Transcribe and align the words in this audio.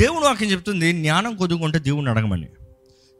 దేవుడు 0.00 0.24
వాక్యం 0.24 0.50
చెప్తుంది 0.50 0.86
జ్ఞానం 0.92 1.32
కొద్దుకుంటే 1.40 1.78
దేవుడిని 1.86 2.10
అడగమని. 2.10 2.46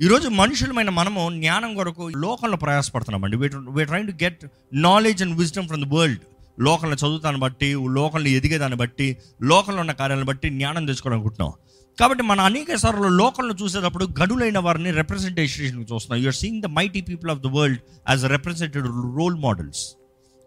ఈరోజు 0.02 0.28
మనుషులమైన 0.38 0.90
మనము 0.98 1.22
జ్ఞానం 1.34 1.70
కొరకు 1.78 2.04
లోకంలో 2.24 2.56
ప్రయాసపడుతున్నామండి. 2.56 3.36
We 3.76 3.84
train 3.84 4.08
to 4.10 4.14
get 4.22 4.42
knowledge 4.86 5.22
and 5.24 5.36
wisdom 5.40 5.68
from 5.70 5.84
the 5.84 5.88
world 5.94 6.22
లోకంలో 6.58 6.96
చదువుతాన్ని 7.02 7.40
బట్టి 7.44 7.68
లోకంలో 7.98 8.28
ఎదిగేదాన్ని 8.38 8.78
బట్టి 8.82 9.08
లోకంలో 9.52 9.80
ఉన్న 9.84 9.92
కార్యాలను 10.00 10.28
బట్టి 10.32 10.48
జ్ఞానం 10.56 10.86
తెచ్చుకోవాలనుకుంటున్నాం 10.86 11.52
కాబట్టి 11.98 12.24
మన 12.24 12.40
అనేక 12.50 12.76
సార్లు 12.84 13.08
లోకంలో 13.22 13.54
చూసేటప్పుడు 13.62 14.04
గడులైన 14.20 14.58
వారిని 14.58 14.90
రిప్రజెంటేషన్ 15.00 15.84
చూస్తున్నాం. 15.92 16.20
You're 16.22 16.38
seeing 16.42 16.62
the 16.62 16.70
mighty 16.78 17.00
people 17.00 17.30
of 17.30 17.40
the 17.40 17.50
world 17.56 17.80
as 18.10 18.24
represented 18.36 18.86
role 19.18 19.36
models 19.46 19.82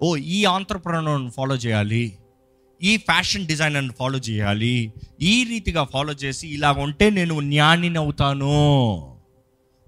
oh 0.01 0.15
ఈ 0.37 0.39
ఆంటర్ప్రనర్ని 0.57 1.31
ఫాలో 1.37 1.55
చేయాలి. 1.55 2.05
ఈ 2.83 2.97
ఫ్యాషన్ 2.97 3.45
డిజైనర్ని 3.45 3.91
ఫాలో 3.99 4.19
చేయాలి. 4.19 4.93
ఈ 5.21 5.43
రీతిగా 5.43 5.83
ఫాలో 5.83 6.13
చేసి 6.13 6.47
ఇలా 6.47 6.71
ఉంటే 6.71 7.09
నేను 7.09 7.41
జ్ఞానిని 7.41 7.97
అవుతాను. 7.97 9.17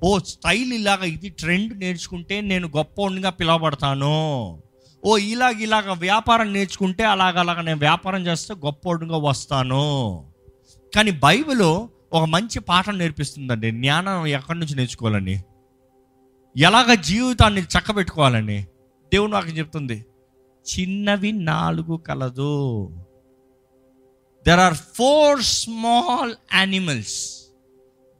ఓ 0.03 0.19
స్టైల్ 0.19 0.73
ఇలాగ 0.73 1.03
ఇది 1.03 1.29
ట్రెండ్ 1.29 1.79
నేర్చుకుంటే 1.79 2.41
నేను 2.41 2.67
గొప్పగా 2.67 3.29
పిలవబడతాను. 3.29 4.61
ఓ 5.05 5.17
ఇలాగ 5.17 5.51
ఇలాగ 5.51 5.93
వ్యాపారం 5.93 6.53
నేర్చుకుంటే 6.53 7.03
అలాగ 7.03 7.39
అలాగ 7.39 7.61
నేను 7.61 7.79
వ్యాపారం 7.79 8.27
చేస్తే 8.27 8.53
గొప్పగా 8.53 9.17
వస్తాను. 9.17 10.25
కానీ 10.95 11.11
బైబిల్ 11.11 11.87
ఒక 12.13 12.23
మంచి 12.23 12.59
పాఠం 12.59 12.97
నేర్పిస్తుందండి. 12.97 13.71
జ్ఞానం 13.71 14.27
ఎక్కడి 14.27 14.59
నుంచి 14.59 14.75
నేర్చుకోవాలని? 14.75 15.41
ఎలాగ 16.57 16.93
జీవితాన్ని 16.93 17.61
చక్కబెట్టుకోవాలని? 17.61 18.61
దేవుడు 19.13 19.31
నాకు 19.31 19.47
చెప్తుంది. 19.47 20.05
చిన్నవి 20.69 21.31
నాలుగు 21.31 21.97
కలదు. 21.97 22.89
There 24.45 24.59
are 24.59 24.73
four 24.73 25.41
small 25.41 26.35
animals 26.53 27.45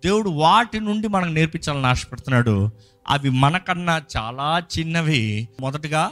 దేవుడు 0.06 0.30
వాటి 0.30 0.80
నుండి 0.80 1.08
మనకు 1.08 1.30
నేర్పించాలని 1.30 1.88
ఆశపడుతున్నాడు. 1.88 2.70
అవి 3.08 3.30
మనకన్నా 3.30 4.06
చాలా 4.18 4.64
చిన్నవి. 4.80 5.50
మొదటగా 5.62 6.12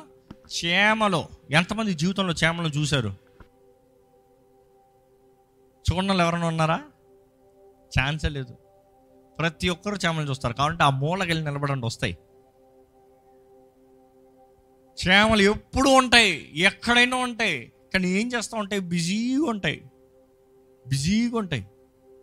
చేమలో. 0.65 1.27
ఎంతమంది 1.51 1.93
జీవితంలో 1.93 2.33
చేమలను 2.33 2.67
చూశారు? 2.67 3.13
చూడాలి 5.93 6.19
ఎవరైనా 6.19 6.47
ఉన్నారా? 6.47 6.81
ఛాన్సే 7.99 8.29
లేదు. 8.29 8.55
ప్రతి 9.39 9.69
ఒక్కరు 9.69 9.95
చేమలు 9.95 10.29
చూస్తారు. 10.29 10.53
కాబట్టి 10.53 10.83
ఆ 10.83 10.89
మూలకెళ్ళి 10.89 11.45
నిలబడండి 11.45 11.85
వస్తాయి. 11.85 12.17
చేమలు 15.07 15.41
ఎప్పుడు 15.41 15.89
ఉంటాయి 15.89 16.51
ఎక్కడైనా 16.55 17.17
ఉంటాయి 17.17 17.71
కానీ 17.93 18.07
ఏం 18.09 18.31
చేస్తూ 18.37 18.57
ఉంటాయి? 18.57 18.81
బిజీగా 18.81 19.49
ఉంటాయి. 19.49 19.81
బిజీగా 20.87 21.37
ఉంటాయి. 21.37 21.65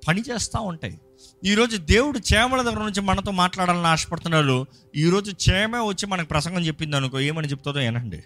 పని 0.08 0.22
చేస్తూ 0.30 0.60
ఉంటాయి. 0.60 1.00
ఈరోజు 1.44 1.76
దేవుడు 1.76 2.20
చేమల 2.34 2.62
దగ్గర 2.62 2.78
నుంచి 2.78 3.00
మనతో 3.00 3.30
మాట్లాడాలని 3.30 3.86
ఆశపడుతున్నారు 3.86 4.66
ఈరోజు 4.96 5.50
చేమే 5.50 5.78
వచ్చి 5.78 6.06
మనకు 6.06 6.28
ప్రసంగం 6.28 6.62
చెప్పింది 6.62 6.96
అనుకో 6.96 7.20
ఏమని 7.20 7.48
చెప్తుందో 7.48 7.80
ఏనండి 7.80 8.22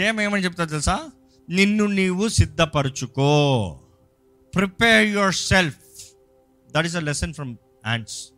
చేమ 0.00 0.20
ఏమని 0.20 0.44
చెప్తా 0.44 0.64
తెలుసా? 0.64 1.10
నిన్ను 1.50 1.86
నీవు 1.86 2.28
సిద్ధపరుచుకో. 2.28 3.80
Prepare 4.54 5.06
yourself 5.34 5.76
that 6.70 6.86
is 6.86 6.96
a 6.96 7.00
lesson 7.00 7.34
from 7.34 7.56
ants 7.86 8.28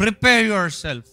prepare 0.00 0.46
yourself 0.72 1.06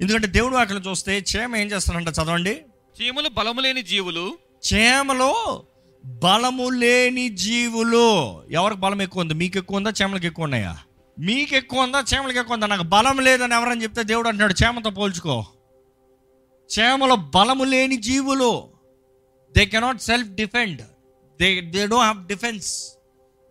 ఎందుకంటే 0.00 0.26
దేవుడు 0.26 0.56
అక్కడ 0.56 0.82
చూస్తే 0.90 1.24
చేమ 1.36 1.56
ఏం 1.56 1.66
చేస్తానంట 1.66 2.08
చదవండి. 2.08 2.62
చీమలు 3.02 3.28
బలము 3.28 3.60
లేని 3.60 3.82
జీవులు? 3.82 4.38
చేమలో 4.74 5.62
బలము 6.04 6.68
లేని 6.68 7.28
జీవులు. 7.28 8.42
ఎవరికి 8.50 8.80
బలం 8.80 9.02
ఎక్కువ 9.02 9.22
ఉంది? 9.22 9.34
మీకు 9.34 9.58
ఎక్కువ 9.58 9.76
ఉందా? 9.76 9.92
చేమలకు 10.02 10.26
ఎక్కువ 10.26 10.44
ఉన్నాయా? 10.44 10.78
మీకు 11.18 11.54
ఎక్కువ 11.54 11.80
ఉందా? 11.80 12.04
చేమలకు 12.14 12.38
ఎక్కువ 12.38 12.54
ఉందా? 12.54 12.66
నాకు 12.66 12.82
బలం 12.82 13.18
లేదని 13.18 13.54
ఎవరని 13.54 13.82
చెప్తే 13.82 14.02
దేవుడు 14.02 14.28
అంటున్నాడు 14.28 14.54
చేమతో 14.64 14.90
పోల్చుకో. 14.90 15.44
చేమలో 16.78 17.16
బలము 17.16 17.64
లేని 17.64 17.96
జీవులు. 17.96 18.68
They 19.56 19.66
cannot 19.66 20.02
self 20.02 20.28
defend 20.28 20.82
they 21.40 21.60
they 21.60 21.86
don't 21.86 22.04
have 22.04 22.26
defence 22.26 22.94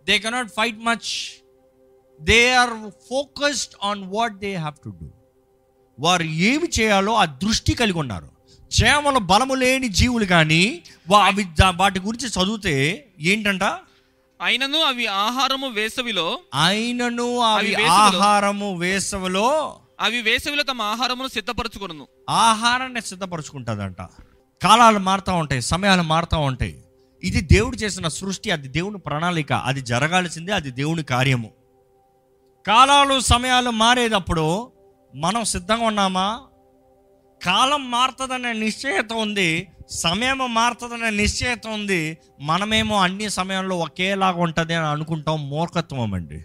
they 0.04 0.18
cannot 0.18 0.48
fight 0.48 0.78
much 0.78 1.44
they 2.22 2.52
are 2.52 2.90
focused 3.10 3.74
on 3.82 4.04
what 4.06 4.38
they 4.38 4.54
have 4.54 4.74
to 4.84 4.88
do 4.88 5.10
వారు 6.00 6.22
ఏమి 6.22 6.68
చేయాలో 6.80 7.14
ఆ 7.14 7.24
దృష్టి 7.24 7.74
కలిగి 7.74 7.98
ఉన్నారు. 7.98 8.29
చేమలు 8.70 9.18
బలము 9.18 9.54
లేని 9.54 9.88
జీవులు 9.88 10.24
కానీ 10.24 10.82
అవి 11.24 11.46
వాటి 11.76 12.00
గురించి 12.00 12.28
చదివితే 12.28 13.06
ఏంటంట? 13.20 13.62
అయినను 14.42 14.78
అవి 14.78 15.06
ఆహారము 15.06 15.68
వేసవిలో 15.68 16.40
ఆయనను 16.54 17.38
అవి 17.38 17.74
ఆహారము 17.74 18.76
వేసవిలో 18.76 19.78
అవి 20.00 20.22
వేసవిలో 20.22 20.62
తమ 20.62 20.82
ఆహారమును 20.82 21.28
సిద్ధపరచుకొను 21.28 22.06
ఆహారాన్ని 22.28 23.00
సిద్ధపరచుకుంటుందంట. 23.00 23.96
కాలాలు 24.62 24.98
మారుతూ 24.98 25.32
ఉంటాయి 25.32 25.62
సమయాలు 25.62 26.02
మారుతూ 26.02 26.38
ఉంటాయి. 26.38 26.84
ఇది 27.24 27.40
దేవుడు 27.40 27.76
చేసిన 27.76 28.08
సృష్టి 28.08 28.50
అది 28.50 28.68
దేవుని 28.68 28.98
ప్రణాళిక 28.98 29.52
అది 29.52 29.80
జరగాల్సిందే 29.80 30.52
అది 30.52 30.70
దేవుని 30.70 31.02
కార్యము. 31.02 31.50
కాలాలు 32.66 33.20
సమయాలు 33.20 33.70
మారేటప్పుడు 33.70 34.72
మనం 35.14 35.44
సిద్ధంగా 35.44 35.86
ఉన్నామా? 35.86 36.40
కాలం 37.44 37.90
మారుతుందనే 37.90 38.52
నిశ్చయత 38.52 39.12
ఉంది 39.12 39.68
సమయం 39.90 40.54
మారుతుందనే 40.54 41.10
నిశ్చయత 41.10 41.66
ఉంది. 41.66 42.18
మనమేమో 42.40 43.00
అన్ని 43.00 43.30
సమయంలో 43.30 43.78
ఒకేలాగా 43.78 44.40
ఉంటుంది 44.40 44.74
అని 44.74 44.86
అనుకుంటాం 44.86 45.50
మూర్ఖత్వం 45.50 46.14
అండి. 46.14 46.44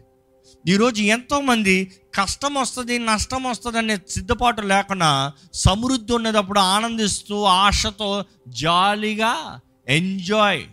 ఈరోజు 0.67 1.01
ఎంతోమంది 1.01 1.91
కష్టం 2.15 2.53
వస్తుంది 2.53 2.99
నష్టం 2.99 3.43
వస్తుంది 3.43 3.77
అనే 3.77 3.97
సిద్ధపాటు 4.09 4.61
లేకుండా 4.61 5.33
సమృద్ధి 5.53 6.13
ఉన్నదప్పుడు 6.13 6.59
ఆనందిస్తూ 6.59 7.43
ఆశతో 7.43 8.25
జాలీగా 8.47 9.59
ఎంజాయ్ 9.87 10.63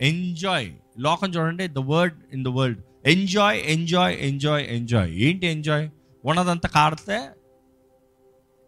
ఎంజాయ్. 0.00 0.72
లోకం 0.98 1.30
చూడండి 1.30 1.68
the 1.68 1.78
word 1.78 2.14
in 2.32 2.44
the 2.44 2.48
world. 2.48 2.78
Enjoy 3.06 3.60
enjoy 3.64 4.16
enjoy 4.20 4.66
enjoy. 4.68 5.12
ఏంటి 5.14 5.46
ఎంజాయ్? 5.46 5.88
ఉన్నదంతా 6.24 6.68
కాడితే 6.68 7.20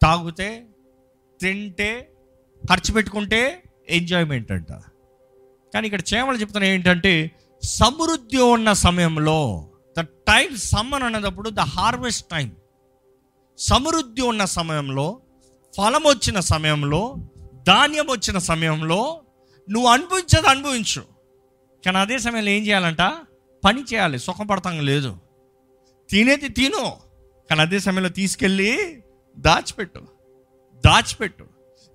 తాగితే 0.02 0.62
తింటే 1.42 2.12
ఖర్చు 2.70 2.94
పెట్టుకుంటే 2.94 3.62
ఎంజాయ్మెంట్ 3.88 4.52
అంట. 4.52 4.72
కానీ 5.74 5.86
ఇక్కడ 5.86 6.00
చేమలు 6.14 6.36
చెప్తున్నా 6.36 6.68
ఏంటంటే 6.68 7.30
సమృద్ధి 7.62 8.36
ఉన్న 8.36 8.72
సమయంలో 8.72 9.68
ద 9.98 10.00
టైం 10.00 10.56
సమ్మన్ 10.56 11.02
అనేటప్పుడు 11.02 11.50
ద 11.50 11.60
హార్వెస్ట్ 11.60 12.28
టైం 12.28 12.52
సమృద్ధి 13.58 14.22
ఉన్న 14.22 14.44
సమయంలో 14.44 15.20
ఫలం 15.76 16.02
వచ్చిన 16.02 16.40
సమయంలో 16.40 17.16
ధాన్యం 17.66 18.06
వచ్చిన 18.06 18.38
సమయంలో 18.38 19.22
నువ్వు 19.70 19.90
అనుభవించదు 19.90 20.46
అనుభవించు. 20.46 21.02
కానీ 21.84 21.98
అదే 21.98 22.18
సమయంలో 22.18 22.50
ఏం 22.50 22.66
చేయాలంట? 22.66 23.00
పని 23.64 23.82
చేయాలి. 23.82 24.18
సుఖపడతాం 24.18 24.80
లేదు. 24.80 25.16
తినేది 26.10 26.48
తిను. 26.48 26.96
కానీ 27.50 27.60
అదే 27.60 27.78
సమయంలో 27.78 28.08
తీసుకెళ్ళి 28.08 29.02
దాచిపెట్టు. 29.38 30.02
దాచిపెట్టు. 30.86 31.44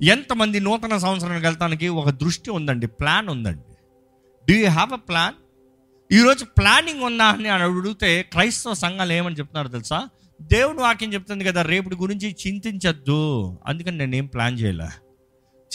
ఎంతమంది 0.02 0.60
నూతన 0.60 0.98
సంవత్సరానికి 0.98 1.46
వెళ్తానికి 1.46 1.88
ఒక 1.88 2.10
దృష్టి 2.10 2.52
ఉందండి 2.52 2.88
ప్లాన్ 2.88 3.30
ఉందండి. 3.30 3.74
Do 4.52 4.60
you 4.60 4.70
have 4.70 4.94
a 4.94 4.96
plan 4.96 5.34
ఈరోజు 6.14 6.46
ప్లానింగ్ 6.46 7.04
ఉందా 7.04 7.26
అని 7.26 7.50
అడిగితే 7.50 8.24
క్రైస్తవ 8.24 8.74
సంఘాలు 8.74 9.14
ఏమని 9.14 9.36
చెప్తున్నారు 9.36 9.68
తెలుసా? 9.68 10.10
దేవుడు 10.42 10.78
వాక్యం 10.78 11.14
చెప్తుంది 11.14 11.44
కదా 11.44 11.62
రేపటి 11.62 11.96
గురించి 11.96 12.36
చింతించద్దు. 12.48 13.58
అందుకని 13.66 13.98
నేనేం 13.98 14.26
ప్లాన్ 14.26 14.60
చేయలే. 14.60 14.90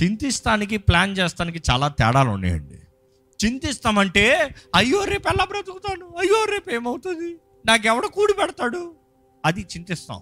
చింతిస్తానికి 0.03 0.77
ప్లాన్ 0.77 1.19
చేస్తానికి 1.19 1.63
చాలా 1.71 1.89
తేడాలు 1.89 2.29
ఉన్నాయండి. 2.29 2.79
చింతిస్తామంటే 3.45 4.55
అయ్యో 4.75 5.05
రేపు 5.05 5.29
ఎలా 5.29 5.45
బ్రతుకుతాను 5.45 6.07
అయ్యో 6.19 6.45
రేపు 6.45 6.71
ఏమవుతుంది? 6.71 7.37
నాకు 7.67 8.09
కూడి 8.09 8.33
పెడతాడు? 8.33 8.95
అది 9.45 9.61
చింతిస్తాం. 9.61 10.21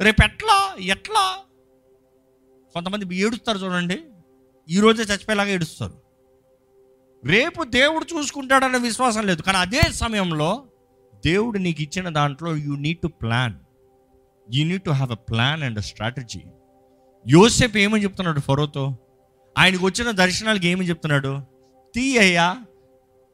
రేపు 0.00 0.24
ఎట్లా? 0.24 0.76
ఎట్లా? 0.80 1.38
కొంతమంది 2.74 3.16
ఏడుస్తారు 3.16 3.58
చూడండి. 3.58 3.98
ఈరోజే 4.68 5.02
చచ్చిపోయేలాగా 5.02 5.50
ఏడుస్తారు. 5.50 5.94
రేపు 7.24 7.64
దేవుడు 7.64 8.06
చూసుకుంటాడనే 8.14 8.78
విశ్వాసం 8.78 9.26
లేదు. 9.26 9.42
కానీ 9.42 9.58
అదే 9.58 9.82
సమయంలో 9.92 10.64
దేవుడు 11.24 11.58
నీకు 11.58 11.82
ఇచ్చిన 11.82 12.08
దాంట్లో 12.08 12.56
you 12.56 12.76
need 12.76 12.98
to 12.98 13.06
plan 13.06 13.54
you 14.54 14.64
need 14.64 14.82
to 14.82 14.90
have 14.90 15.12
a 15.12 15.14
plan 15.14 15.62
and 15.62 15.78
a 15.78 15.80
strategy 15.80 16.40
యోసేపు 17.28 17.78
ఏమని 17.78 18.02
చెప్తున్నాడు 18.02 18.40
ఫరోతో? 18.40 18.96
ఆయనకు 19.58 19.86
వచ్చిన 19.86 20.10
దర్శనాలకి 20.10 20.66
ఏమని 20.68 20.88
చెప్తున్నాడు? 20.88 21.40
తీయ్యా 21.94 22.56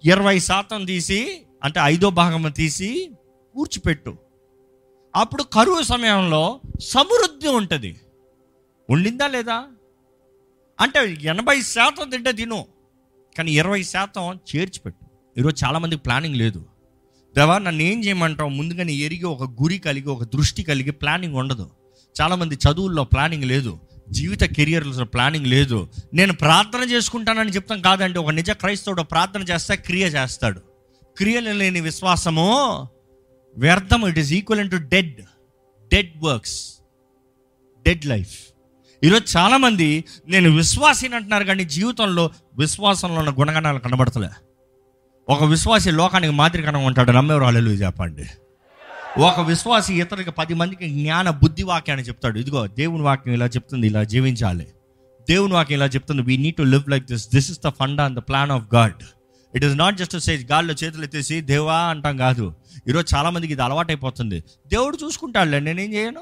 ఇరవై 0.05 0.39
శాతం 0.39 0.85
తీసి 0.85 1.47
అంటే 1.65 1.81
ఐదో 1.83 2.11
భాగం 2.11 2.51
తీసి 2.51 3.11
కూర్చిపెట్టు 3.55 4.19
అప్పుడు 5.17 5.43
కరువు 5.43 5.83
సమయంలో 5.83 6.61
సమృద్ధి 6.81 7.49
ఉంటుంది. 7.49 8.01
ఉండిందా 8.91 9.27
లేదా? 9.27 9.65
అంటే 10.81 11.19
ఎనభై 11.23 11.61
శాతం 11.61 12.11
తింటే 12.11 12.33
తిను 12.33 12.67
కానీ 13.39 13.53
ఇరవై 13.53 13.83
శాతం 13.83 14.39
చేర్చిపెట్టు 14.57 15.07
ఈరోజు 15.39 15.65
చాలామందికి 15.65 16.03
ప్లానింగ్ 16.03 16.37
లేదు. 16.37 16.67
దేవా 17.37 17.59
నన్ను 17.59 17.83
ఏం 17.83 18.05
చేయమంటావు? 18.05 18.49
ముందుగానే 18.49 18.93
ఎరిగి 18.93 19.25
ఒక 19.25 19.43
గురి 19.43 19.79
కలిగి 19.79 20.09
ఒక 20.09 20.25
దృష్టి 20.25 20.63
కలిగి 20.63 20.91
ప్లానింగ్ 20.91 21.35
ఉండదు. 21.35 21.71
చాలామంది 22.21 22.55
చదువుల్లో 22.55 23.05
ప్లానింగ్ 23.05 23.45
లేదు. 23.45 23.79
జీవిత 24.11 24.45
కెరియర్లో 24.45 25.05
ప్లానింగ్ 25.05 25.47
లేదు. 25.47 25.89
నేను 26.15 26.33
ప్రార్థన 26.33 26.81
చేసుకుంటానని 26.91 27.51
చెప్తాం 27.51 27.81
కాదండి. 27.81 28.19
ఒక 28.19 28.31
నిజ 28.31 28.51
క్రైస్తవుడు 28.51 29.03
ప్రార్థన 29.03 29.43
చేస్తే 29.43 29.77
క్రియ 29.77 30.07
చేస్తాడు. 30.07 30.61
క్రియలు 31.17 31.51
లేని 31.51 31.81
విశ్వాసము 31.81 32.55
వ్యర్థం 33.57 34.09
it 34.09 34.19
is 34.19 34.33
equal 34.33 34.71
to 34.71 34.77
dead 34.77 35.21
dead 35.93 36.13
works 36.23 36.75
dead 37.87 38.07
life 38.07 38.48
ఈరోజు 39.05 39.39
చాలామంది 39.39 40.05
నేను 40.29 40.51
విశ్వాసిని 40.51 41.15
అంటున్నారు 41.15 41.45
కానీ 41.45 41.65
జీవితంలో 41.65 42.31
విశ్వాసంలో 42.59 43.15
ఉన్న 43.15 43.31
గుణగణాలు 43.31 43.79
కనబడతలే. 43.79 44.29
ఒక 45.29 45.45
విశ్వాసి 45.45 45.91
లోకానికి 45.91 46.33
మాదిరికరంగా 46.33 46.79
ఉంటాడు. 46.79 47.13
నమ్మేవారు 47.13 47.45
అల్లెలు 47.45 47.71
చెప్పండి. 47.71 48.25
ఒక 49.21 49.41
విశ్వాసి 49.41 50.01
ఇతరులకి 50.01 50.31
పది 50.31 50.55
మందికి 50.55 50.89
జ్ఞాన 50.89 51.31
బుద్ధి 51.31 51.63
వాక్యాన్ని 51.63 52.07
చెప్తాడు. 52.07 52.39
ఇదిగో 52.39 52.67
దేవుని 52.67 53.03
వాక్యం 53.03 53.35
ఇలా 53.35 53.47
చెప్తుంది 53.47 53.87
ఇలా 53.87 54.05
జీవించాలి. 54.05 54.67
దేవుని 55.31 55.53
వాక్యం 55.53 55.77
ఇలా 55.77 55.87
చెప్తుంది 55.87 56.23
we 56.23 56.37
need 56.37 56.57
to 56.57 56.63
live 56.63 56.91
like 56.91 57.05
this 57.05 57.29
this 57.35 57.51
is 57.51 57.61
the 57.67 57.69
fund 57.69 58.01
on 58.01 58.17
the 58.17 58.19
plan 58.19 58.51
of 58.51 58.75
God 58.75 58.95
it 59.55 59.65
is 59.65 59.77
not 59.77 59.97
just 59.97 60.19
says 60.19 60.53
గాల్లో 60.53 60.75
చేతులు 60.75 61.05
ఎత్తేసి 61.05 61.41
దేవా 61.41 61.79
అంటాం 61.79 62.17
కాదు. 62.17 62.55
ఈరోజు 62.89 63.17
చాలామందికి 63.17 63.53
ఇది 63.53 63.63
అలవాటైపోతుంది. 63.63 64.45
దేవుడు 64.67 64.99
చూసుకుంటాడులే. 65.05 65.61
నేనేం 65.61 65.95
చేయను? 65.95 66.21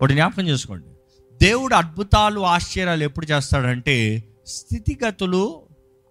ఒకటి 0.00 0.14
జ్ఞాపకం 0.14 0.48
చేసుకోండి. 0.48 0.86
దేవుడు 1.42 1.74
అద్భుతాలు 1.74 2.40
ఆశ్చర్యాలు 2.40 3.04
ఎప్పుడు 3.04 3.26
చేస్తాడంటే 3.26 4.24
స్థితిగతులు 4.46 5.62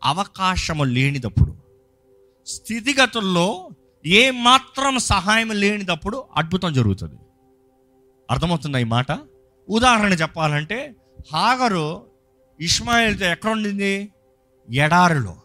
అవకాశము 0.04 0.84
లేనిదప్పుడు. 0.84 1.56
స్థితిగతుల్లో 2.46 3.70
ఏ 4.06 4.32
మాత్రం 4.32 4.98
సహాయం 4.98 5.52
లేనిదప్పుడు 5.52 6.24
అద్భుతం 6.36 6.74
జరుగుతుంది. 6.74 7.16
అర్థమవుతుందా 8.32 8.80
ఈ 8.80 8.84
మాట? 8.84 9.06
ఉదాహరణ 9.70 10.14
చెప్పాలంటే 10.14 10.96
హాగరు 11.34 12.06
ఇస్మాయిల్తో 12.60 13.26
ఎక్కడ 13.26 13.50
ఉండింది 13.50 14.12
ఎడారిలో. 14.74 15.36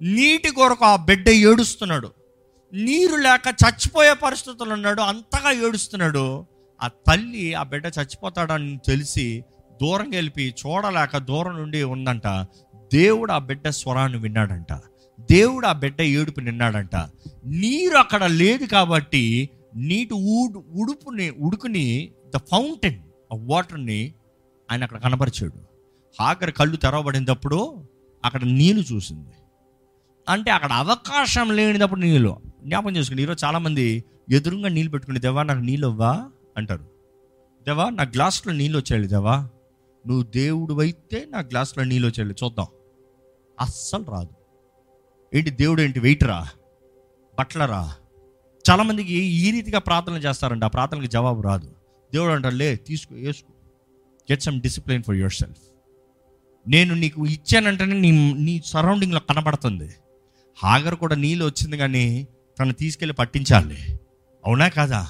నీటి 0.00 0.50
కొరకు 0.50 0.84
ఆ 0.84 0.96
బిడ్డ 0.96 1.28
ఏడుస్తున్నాడు. 1.28 2.12
నీరు 2.72 3.16
లేక 3.16 3.40
చచ్చిపోయే 3.48 4.14
పరిస్థితులు 4.14 4.72
ఉన్నాడు 4.72 5.02
అంతగా 5.02 5.50
ఏడుస్తున్నాడు. 5.50 6.46
ఆ 6.82 6.88
తల్లి 6.88 7.54
ఆ 7.54 7.62
బిడ్డ 7.62 7.86
చచ్చిపోతాడని 7.86 8.78
తెలిసి 8.86 9.44
దూరం 9.82 10.14
గెలిపి 10.14 10.54
చూడలేక 10.66 11.16
దూరం 11.18 11.56
నుండి 11.56 11.82
ఉందంట. 11.82 12.26
దేవుడు 12.92 13.32
ఆ 13.32 13.38
బిడ్డ 13.38 13.68
స్వరాన్ని 13.68 14.18
విన్నాడంట. 14.18 14.72
దేవుడు 15.20 15.66
ఆ 15.66 15.72
బిడ్డ 15.72 16.00
ఏడుపు 16.00 16.40
నిన్నాడంట. 16.40 16.96
నీరు 17.46 17.96
అక్కడ 17.96 18.24
లేదు 18.24 18.64
కాబట్టి 18.64 19.48
నీటి 19.76 20.14
ఊడు 20.14 20.64
ఉడుపుని 20.80 21.30
ఉడుకుని 21.30 22.12
ద 22.34 22.38
ఫౌంటైన్ 22.38 23.00
ఆ 23.32 23.38
వాటర్ని 23.40 24.14
ఆయన 24.72 24.82
అక్కడ 24.82 24.98
కనపరిచాడు 24.98 25.58
ఆఖరి 26.20 26.52
కళ్ళు 26.52 26.76
తెరవబడినప్పుడు 26.76 27.86
అక్కడ 28.24 28.44
నీళ్ళు 28.44 28.84
చూసింది. 28.92 29.30
అంటే 30.28 30.50
అక్కడ 30.50 30.72
అవకాశం 30.72 31.56
లేనిదప్పుడు 31.56 32.00
నీళ్ళు 32.00 32.40
జ్ఞాపకం 32.64 32.96
చేసుకుని 32.96 33.22
ఈరోజు 33.22 33.46
చాలామంది 33.46 34.04
ఎదురుగా 34.30 34.68
నీళ్ళు 34.68 34.90
పెట్టుకుని 34.90 35.20
దేవా 35.20 35.42
నాకు 35.42 35.60
నీళ్ళు 35.60 35.88
ఇవ్వా 35.88 36.30
అంటారు. 36.56 36.84
దేవా 37.66 37.90
నా 37.90 38.02
గ్లాస్లో 38.02 38.52
నీళ్ళు 38.52 38.78
వచ్చేయాలి 38.78 39.08
దేవా. 39.08 39.48
నువ్వు 40.06 40.22
దేవుడు 40.22 40.80
అయితే 40.80 41.26
నా 41.30 41.38
గ్లాస్లో 41.38 41.84
నీళ్ళు 41.84 42.08
వచ్చేయాలి. 42.08 42.34
చూద్దాం. 42.44 42.66
అస్సలు 43.60 44.04
రాదు. 44.04 44.34
ఏంటి 45.34 45.50
దేవుడు 45.50 45.82
ఏంటి? 45.82 46.00
వెయిటరా? 46.00 46.48
బట్లరా? 47.38 47.94
చాలామందికి 48.70 49.14
ఈ 49.14 49.50
రీతిగా 49.50 49.78
ప్రార్థన 49.78 50.12
చేస్తారంట. 50.12 50.64
ఆ 50.64 50.68
ప్రార్థనకి 50.68 51.06
జవాబు 51.06 51.40
రాదు. 51.40 51.66
దేవుడు 52.12 52.32
అంటారు 52.32 52.54
లే 52.54 52.76
తీసుకో 52.76 53.14
వేసుకో 53.14 53.52
get 54.32 54.42
some 54.42 54.60
discipline 54.60 55.02
for 55.02 55.14
yourself 55.32 55.58
నేను 56.68 56.94
నీకు 56.94 57.26
ఇచ్చానంటేనే 57.26 58.00
నీ 58.00 58.32
నీ 58.32 58.62
సరౌండింగ్లో 58.64 59.20
కనబడుతుంది. 59.20 59.94
హాగర్ 60.62 60.94
కూడా 60.94 61.16
నీళ్ళు 61.16 61.44
వచ్చింది 61.44 61.76
కానీ 61.76 62.28
తను 62.60 62.72
తీసుకెళ్ళి 62.72 63.14
పట్టించాలి. 63.14 64.00
అవునా 64.44 64.68
కాదా? 64.68 65.08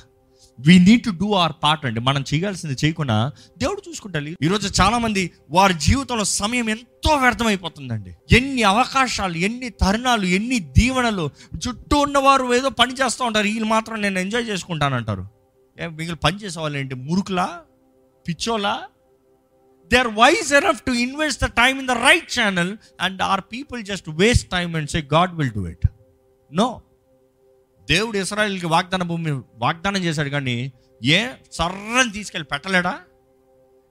We 0.66 0.78
need 0.78 1.02
to 1.04 1.10
do 1.10 1.32
our 1.32 1.52
part 1.62 1.86
అండి. 1.86 2.00
మనం 2.00 2.24
చేయాల్సింది 2.34 2.76
చేయకుండా 2.84 3.32
దేవుడు 3.58 3.82
చూసుకుంటాలి 3.88 4.36
ఈరోజు 4.42 4.66
చాలా 4.80 4.98
మంది 4.98 5.30
వారి 5.50 5.74
జీవితంలో 5.74 6.24
సమయం 6.24 6.68
ఎంతో 6.70 7.16
వ్యర్థమైపోతుందండి. 7.16 8.12
ఎన్ని 8.36 8.62
అవకాశాలు 8.62 9.36
ఎన్ని 9.36 9.68
తరుణాలు 9.68 10.26
ఎన్ని 10.38 10.58
దీవెనలు 10.58 11.30
చుట్టూ 11.56 11.98
ఉన్నవారు 11.98 12.54
ఏదో 12.54 12.68
పని 12.68 12.92
చేస్తూ 12.92 13.24
ఉంటారు. 13.24 13.46
వీళ్ళు 13.46 13.64
మాత్రం 13.64 14.02
నేను 14.02 14.18
ఎంజాయ్ 14.18 14.48
చేసుకుంటానంటారు. 14.48 15.26
మిగిలిన 15.78 16.14
పని 16.14 16.36
చేసేవాళ్ళు 16.36 16.78
ఏంటి? 16.78 16.94
మురుకులా? 16.94 17.60
పిచ్చోలా? 18.28 18.74
They 19.92 19.98
are 19.98 20.08
wise 20.08 20.52
enough 20.54 20.82
to 20.82 20.92
invest 20.92 21.42
the 21.44 21.46
time 21.46 21.78
in 21.78 21.88
the 21.88 21.90
right 21.90 22.30
channel 22.40 22.76
and 23.00 23.22
are 23.22 23.40
people 23.52 23.82
just 23.84 24.08
waste 24.10 24.50
time 24.50 24.76
and 24.76 24.90
say 24.90 25.08
God 25.14 25.34
will 25.34 25.50
do 25.50 25.66
it 25.68 25.86
no 26.52 26.68
దేవుడు 27.92 28.18
ఇస్రాయల్కి 28.18 28.66
వాగ్దాన 28.66 29.02
భూమి 29.02 29.30
వాగ్దానం 29.32 30.04
చేశాడు 30.04 30.28
కానీ 30.28 30.72
ఏ 31.02 31.28
సర్రని 31.52 32.12
తీసుకెళ్ళి 32.12 32.46
పెట్టలేడా? 32.52 32.98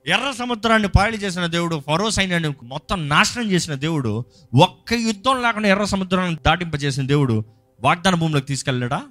ఎర్ర 0.06 0.30
సముద్రాన్ని 0.38 0.88
పాయలు 0.88 1.16
చేసిన 1.16 1.46
దేవుడు 1.46 1.82
ఫరో 1.86 2.10
సైన్యాన్ని 2.10 2.54
మొత్తం 2.62 3.08
నాశనం 3.08 3.50
చేసిన 3.50 3.74
దేవుడు 3.74 4.24
ఒక్క 4.54 4.92
యుద్ధం 4.92 5.42
లేకుండా 5.42 5.68
ఎర్ర 5.68 5.84
సముద్రాన్ని 5.84 6.38
దాటింపజేసిన 6.46 7.06
దేవుడు 7.06 7.44
వాగ్దాన 7.80 8.14
భూమిలోకి 8.14 8.46
తీసుకెళ్ళాడా 8.46 9.02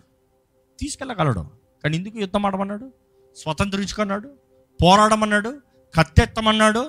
తీసుకెళ్ళగలడు. 0.79 1.45
కానీ 1.83 1.97
ఎందుకు 1.97 2.17
యుద్ధం 2.19 2.45
ఆడమన్నాడు? 2.45 2.91
స్వతంత్రించుకున్నాడు 3.35 4.29
పోరాడమన్నాడు 4.83 5.51
కత్తెత్తమన్నాడు 5.95 6.83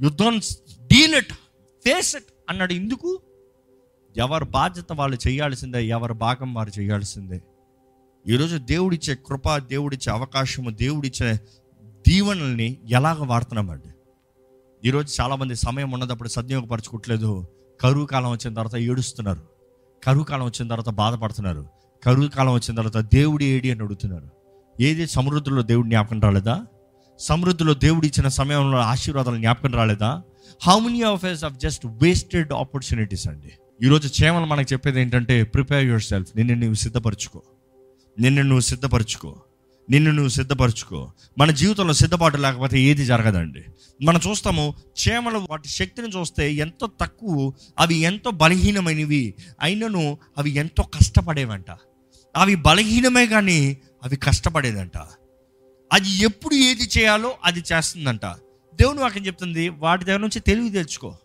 యుద్ధం 0.00 0.40
డీల్ 0.86 1.14
ఇట్ 1.14 1.32
ఫేస్ 1.84 2.16
ఇట్ 2.16 2.30
అన్నాడు. 2.48 2.72
ఎందుకు? 2.72 3.20
ఎవరి 4.18 4.44
బాధ్యత 4.44 4.92
వాళ్ళు 4.92 5.28
చేయాల్సిందే 5.28 5.86
ఎవరి 5.86 6.14
భాగం 6.14 6.54
వారు 6.54 6.80
చేయాల్సిందే. 6.80 7.42
ఈరోజు 8.28 8.56
దేవుడిచ్చే 8.56 9.14
కృప 9.14 9.56
దేవుడిచ్చే 9.56 10.12
అవకాశము 10.12 10.70
దేవుడిచ్చే 10.70 11.40
దీవెనల్ని 11.82 12.78
ఎలాగ 12.88 13.24
వాడుతున్నామండి? 13.24 13.88
ఈరోజు 14.88 15.22
చాలామంది 15.22 15.54
సమయం 15.54 15.90
ఉన్నదప్పుడు 15.90 16.28
సద్వినియోగపరచుకోవట్లేదు. 16.28 17.46
కరువు 17.80 18.06
కాలం 18.06 18.30
వచ్చిన 18.30 18.54
తర్వాత 18.54 18.76
ఏడుస్తున్నారు. 18.76 19.42
కరువు 20.04 20.24
కాలం 20.24 20.44
వచ్చిన 20.44 20.68
తర్వాత 20.68 20.94
బాధపడుతున్నారు. 20.94 21.66
కరువు 22.04 22.28
కాలం 22.28 22.52
వచ్చిన 22.52 22.76
తర్వాత 22.76 23.04
దేవుడి 23.14 23.44
ఏడి 23.44 23.70
అని 23.70 23.80
అడుగుతున్నారు. 23.80 24.28
ఏది 24.80 25.06
సమృద్ధిలో 25.06 25.62
దేవుడి 25.62 25.88
జ్ఞాపకం 25.88 26.20
రాలేదా? 26.20 26.66
సమృద్ధిలో 27.18 27.74
దేవుడు 27.74 28.06
ఇచ్చిన 28.06 28.28
సమయంలో 28.28 28.78
ఆశీర్వాదాలు 28.78 29.36
జ్ఞాపకం 29.36 29.74
రాలేదా? 29.74 30.22
How 30.62 30.78
many 30.78 31.02
of 31.02 31.44
of 31.44 31.54
just 31.54 31.86
wasted 31.86 32.52
opportunities 32.52 33.28
అండి? 33.28 33.52
ఈరోజు 33.84 34.24
చేమలు 34.24 34.44
మనకు 34.44 34.72
చెప్పేది 34.72 35.00
ఏంటంటే 35.00 35.42
ప్రిపేర్ 35.42 35.84
యువర్ 35.84 36.02
సెల్ఫ్ 36.02 36.36
నిన్ను 36.36 36.54
నువ్వు 36.54 36.74
సిద్ధపరచుకో. 36.74 37.42
నిన్ను 38.20 38.42
నువ్వు 38.42 38.60
సిద్ధపరచుకో. 38.60 39.42
నిన్ను 39.90 40.10
నువ్వు 40.10 40.28
సిద్ధపరచుకో. 40.28 41.12
మన 41.38 41.50
జీవితంలో 41.50 41.92
సిద్ధపాటు 41.92 42.36
లేకపోతే 42.36 42.80
ఏది 42.80 43.04
జరగదండి. 43.04 43.64
మనం 44.02 44.20
చూస్తాము 44.28 44.74
చేమలు 45.08 45.46
వాటి 45.50 45.68
శక్తిని 45.68 46.08
చూస్తే 46.08 46.52
ఎంతో 46.52 46.88
తక్కువ 47.00 47.52
అవి 47.78 47.94
ఎంతో 47.94 48.30
బలహీనమైనవి. 48.30 49.34
అయినను 49.60 50.18
అవి 50.38 50.50
ఎంతో 50.50 50.82
కష్టపడేవంట. 50.82 51.66
అవి 52.36 52.54
బలహీనమే 52.54 53.26
కానీ 53.26 53.78
అవి 54.04 54.16
కష్టపడేదంట. 54.16 54.98
అది 55.92 56.10
ఎప్పుడు 56.10 56.54
ఏది 56.54 56.88
చేయాలో 56.98 57.34
అది 57.44 57.62
చేస్తుందంట. 57.72 58.26
దేవుని 58.74 59.00
వాక్యం 59.00 59.26
చెప్తుంది 59.26 59.68
వాటి 59.68 60.04
దగ్గర 60.04 60.18
నుంచి 60.18 60.40
తెలివి 60.40 60.70
తెచ్చుకో. 60.70 61.16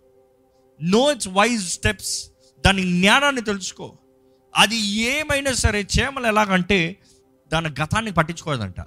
నో 0.84 1.12
ఇట్స్ 1.12 1.28
వైజ్ 1.28 1.64
స్టెప్స్ 1.64 2.30
దాని 2.66 2.82
జ్ఞానాన్ని 2.82 3.42
తెలుసుకో. 3.42 3.98
అది 4.56 4.76
ఏమైనా 4.78 5.54
సరే 5.54 5.88
చేమలు 6.00 6.28
ఎలాగంటే 6.28 6.98
దాని 7.48 7.70
గతాన్ని 7.70 8.12
పట్టించుకోదంట. 8.12 8.80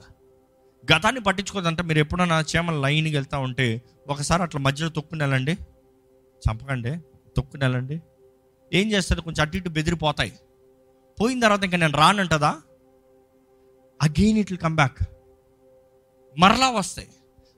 గతాన్ని 0.93 1.21
పట్టించుకోదంట. 1.21 1.81
మీరు 1.81 1.99
ఎప్పుడైనా 1.99 2.41
చేమలు 2.41 2.81
లైన్కి 2.81 3.15
వెళ్తా 3.15 3.39
ఉంటే 3.39 3.83
ఒకసారి 4.09 4.43
అట్లా 4.43 4.61
మధ్యలో 4.61 4.91
తొక్కుని 4.91 5.23
వెళ్ళండి. 5.23 5.53
చంపకండి. 6.51 6.99
తొక్కుని 7.37 7.65
వెళ్ళండి. 7.65 8.01
ఏం 8.73 8.93
చేస్తుంది 8.93 9.23
కొంచెం 9.23 9.47
అటు 9.47 9.57
ఇటు 9.57 9.69
బెదిరిపోతాయి. 9.69 10.33
పోయిన 11.21 11.41
తర్వాత 11.41 11.65
ఇంకా 11.65 11.77
నేను 11.77 11.99
రానంటదా 11.99 12.57
again 14.03 14.39
it 14.39 14.53
will 14.53 14.63
come 14.63 14.75
back 14.75 14.99
మరలా 16.39 16.71
వస్తాయి. 16.71 17.09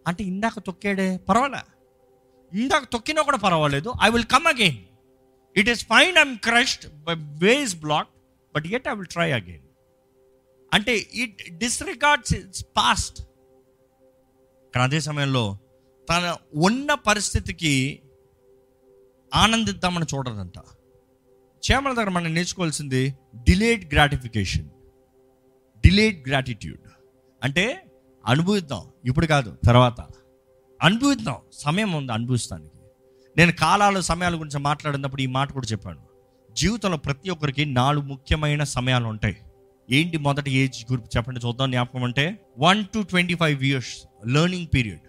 అంటే 0.07 0.25
ఇందాక 0.25 0.59
తొక్కాడే 0.59 1.17
పర్వాలే. 1.17 1.59
ఇందాక 2.59 2.85
తొక్కినా 2.85 3.23
కూడా 3.23 3.37
పర్వాలేదు. 3.37 3.93
I 4.03 4.11
will 4.11 4.25
come 4.25 4.47
again 4.47 4.77
it 5.57 5.69
is 5.69 5.87
fine 5.87 6.19
I'm 6.19 6.39
crushed 6.39 7.05
by 7.05 7.15
ways 7.15 7.77
block 7.77 8.09
but 8.55 8.67
at 8.67 8.89
I 8.89 8.95
will 8.95 9.07
try 9.07 9.33
again 9.33 9.63
అంటే 10.75 11.07
ఇట్ 11.15 11.59
డిస్రిగార్డ్స్ 11.59 12.35
ఇట్స్ 12.35 12.65
పాస్ట్ 12.77 13.23
కానీ 14.75 14.83
అదే 14.83 15.01
సమయంలో 15.01 15.59
తన 16.11 16.37
ఉన్న 16.55 16.95
పరిస్థితికి 16.95 18.03
ఆనందిద్దామని 19.35 20.07
చూడదంట. 20.15 20.59
చేమల 21.71 21.95
దగ్గర 21.95 22.09
మనం 22.09 22.35
నేర్చుకోవాల్సింది 22.35 23.15
డిలేడ్ 23.37 23.95
గ్రాటిఫికేషన్ 23.95 24.69
డిలేడ్ 25.81 26.29
గ్రాటిట్యూడ్ 26.29 26.81
అంటే 27.43 27.85
అనుభవిద్దాం. 28.27 28.93
ఇప్పుడు 29.05 29.27
కాదు 29.27 29.57
తర్వాత. 29.67 30.01
అనుభవిద్దాం. 30.83 31.37
సమయం 31.53 31.93
ఉంది 31.93 32.13
అనుభవిస్తానికి. 32.13 32.78
నేను 33.39 33.53
కాలాల 33.53 34.01
సమయాల 34.01 34.35
గురించి 34.35 34.59
మాట్లాడినప్పుడు 34.59 35.23
ఈ 35.23 35.27
మాట 35.27 35.53
కూడా 35.53 35.67
చెప్పాను 35.73 36.01
జీవితంలో 36.53 36.97
ప్రతి 36.97 37.31
ఒక్కరికి 37.31 37.65
నాలుగు 37.65 38.05
ముఖ్యమైన 38.05 38.65
సమయాలు 38.65 39.05
ఉంటాయి. 39.05 39.37
ఏంటి 39.91 40.17
మొదటి 40.19 40.51
ఏజ్ 40.51 40.93
గ్రూప్ 40.93 41.17
చెప్పండి 41.17 41.41
చూద్దాం 41.47 41.71
జ్ఞాపకం 41.71 42.05
అంటే 42.05 42.39
one 42.59 42.85
two 42.95 43.03
twenty 43.03 43.35
five 43.35 43.65
years 43.65 44.07
learning 44.27 44.67
period 44.75 45.01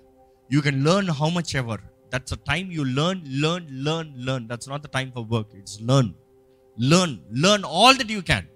you 0.53 0.62
can 0.62 0.86
learn 0.86 1.09
how 1.09 1.29
much 1.29 1.55
ever 1.55 1.81
that's 2.13 2.33
a 2.33 2.36
time 2.36 2.71
you 2.71 2.83
learn 2.83 3.27
learn 3.41 3.69
learn 3.86 4.25
learn 4.25 4.50
that's 4.50 4.69
not 4.69 4.83
the 4.83 4.86
time 4.86 5.12
for 5.12 5.24
work 5.24 5.55
it's 5.55 5.81
learn 5.81 6.13
learn 6.79 7.19
learn 7.31 7.63
all 7.65 7.98
that 7.98 8.12
you 8.12 8.21
can 8.21 8.48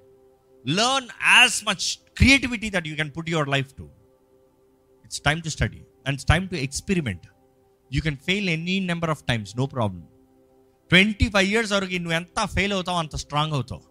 learn 0.67 1.07
as 1.21 1.63
much 1.65 1.99
creativity 2.17 2.69
that 2.69 2.87
you 2.87 2.95
can 2.95 3.11
put 3.17 3.29
your 3.29 3.49
life 3.49 3.73
to 3.73 3.89
it's 5.05 5.21
time 5.21 5.41
to 5.41 5.49
study 5.49 5.77
and 6.05 6.13
it's 6.13 6.25
time 6.25 6.49
to 6.49 6.55
experiment 6.55 7.25
you 7.93 8.01
can 8.01 8.17
fail 8.17 8.49
any 8.49 8.79
number 8.79 9.09
of 9.09 9.23
times 9.23 9.57
no 9.57 9.65
problem 9.65 10.03
twenty 10.89 11.29
five 11.29 11.47
years 11.51 11.73
వరకు 11.73 11.91
నువ్వు 11.93 12.13
ఎంత 12.13 12.45
fail 12.55 12.73
అవుతావు 12.73 12.97
అంత 12.97 13.15
strong 13.15 13.53
అవుతావు. 13.53 13.83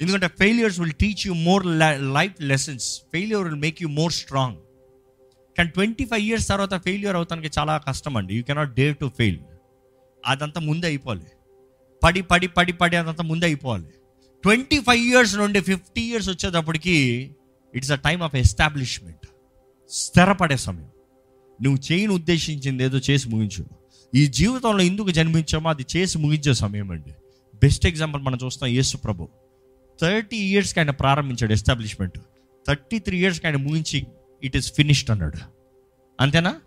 ఎందుకంటే 0.00 0.28
failures 0.28 0.80
will 0.80 0.92
teach 0.92 1.26
you 1.26 1.34
more 1.34 1.66
life 2.18 2.42
lessons 2.42 3.00
failure 3.12 3.42
will 3.42 3.60
make 3.60 3.82
you 3.82 3.88
more 3.88 4.12
strong 4.12 4.56
కానీ 5.58 5.68
twenty 5.68 6.04
five 6.04 6.24
years 6.24 6.48
తర్వాత 6.48 6.74
failure 6.84 7.16
అవుతానికి 7.16 7.50
చాలా 7.58 7.78
కష్టం 7.78 8.16
అండి. 8.16 8.34
You 8.36 8.42
cannot 8.42 8.74
dare 8.74 8.96
to 8.98 9.10
fail 9.18 9.38
అదంతా 10.26 10.60
ముందే 10.60 10.86
అయిపోవాలి. 10.86 11.26
పడి 12.04 12.22
పడి 12.22 12.48
పడి 12.48 12.72
పడి 12.72 12.96
అదంతా 12.96 13.24
ముందే 13.24 13.46
అయిపోవాలి. 13.46 13.90
ట్వంటీ 14.42 14.80
ఫైవ్ 14.80 15.02
ఇయర్స్ 15.06 15.36
నుండి 15.36 15.60
ఫిఫ్టీ 15.60 16.02
ఇయర్స్ 16.02 16.28
వచ్చేటప్పటికి 16.28 16.96
it's 17.74 17.92
a 17.92 17.94
time 17.94 18.22
of 18.22 18.36
establishment 18.36 19.26
స్థిరపడే 19.90 20.56
సమయం. 20.56 20.90
నువ్వు 21.62 21.92
చేయని 21.92 22.12
ఉద్దేశించింది 22.12 22.84
ఏదో 22.84 22.98
చేసి 22.98 23.28
ముగించు. 23.28 23.66
ఈ 24.14 24.26
జీవితంలో 24.26 24.84
ఎందుకు 24.84 25.10
జన్మించామో 25.10 25.70
అది 25.70 25.86
చేసి 25.96 26.18
ముగించే 26.18 26.54
సమయం 26.54 26.90
అండి. 26.90 27.10
బెస్ట్ 27.54 27.86
ఎగ్జాంపుల్ 27.86 28.22
మనం 28.22 28.38
చూస్తాం 28.44 28.70
యేసు 28.70 28.96
ప్రభు. 28.96 29.28
థర్టీ 30.00 30.36
ఇయర్స్కి 30.36 30.80
ఆయన 30.80 30.90
ప్రారంభించాడు 30.90 31.52
ఎస్టాబ్లిష్మెంట్. 31.52 32.18
థర్టీ 32.68 32.98
త్రీ 32.98 33.18
ఇయర్స్కి 33.18 33.46
ఆయన 33.46 33.56
ముగించి 33.56 34.06
ఇట్ 34.42 34.56
ఈస్ 34.56 34.72
ఫినిష్డ్ 34.72 35.10
అన్నాడు. 35.10 35.38
అంతేనా? 36.20 36.60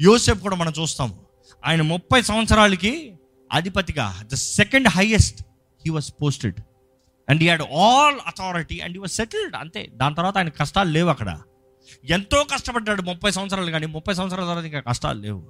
యోసేఫ్ 0.00 0.40
కూడా 0.40 0.56
మనం 0.56 0.72
చూస్తాము 0.80 1.18
ఆయన 1.66 1.82
ముప్పై 1.82 2.22
సంవత్సరాలకి 2.22 3.12
అధిపతిగా 3.52 4.24
the 4.32 4.34
second 4.34 4.88
highest 4.88 5.42
he 5.86 5.90
was 5.90 6.12
posted 6.22 6.54
and 7.28 7.40
he 7.40 7.46
had 7.46 7.62
all 7.62 8.16
authority 8.26 8.78
and 8.78 8.92
he 8.92 8.98
was 8.98 9.12
settled 9.12 9.56
అంతే. 9.56 9.88
దాని 9.94 10.14
తర్వాత 10.14 10.36
ఆయన 10.36 10.48
కష్టాలు 10.48 10.90
లేవు 10.90 11.08
అక్కడ. 11.08 11.38
ఎంతో 12.04 12.44
కష్టపడ్డాడు 12.44 13.02
ముప్పై 13.02 13.30
సంవత్సరాలు 13.30 13.70
కానీ 13.70 13.86
ముప్పై 13.86 14.14
సంవత్సరాల 14.14 14.46
తర్వాత 14.46 14.64
ఇంకా 14.64 14.80
కష్టాలు 14.80 15.20
లేవు. 15.20 15.42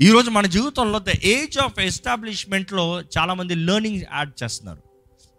ఈరోజు 0.00 0.30
మన 0.30 0.46
జీవితంలో 0.46 0.98
ద 0.98 1.08
ఏజ్ 1.24 1.58
ఆఫ్ 1.58 1.80
ఎస్టాబ్లిష్మెంట్లో 1.80 3.00
చాలామంది 3.00 3.54
లెర్నింగ్ 3.54 3.96
యాడ్ 3.96 4.42
చేస్తున్నారు. 4.42 4.82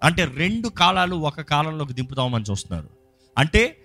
అంటే 0.03 0.25
రెండు 0.25 0.67
కాలాలు 0.67 1.15
ఒక 1.15 1.41
కాలంలోకి 1.41 1.93
దింపుదామని 1.93 2.45
చూస్తున్నారు. 2.51 2.89
అంటే 3.37 3.77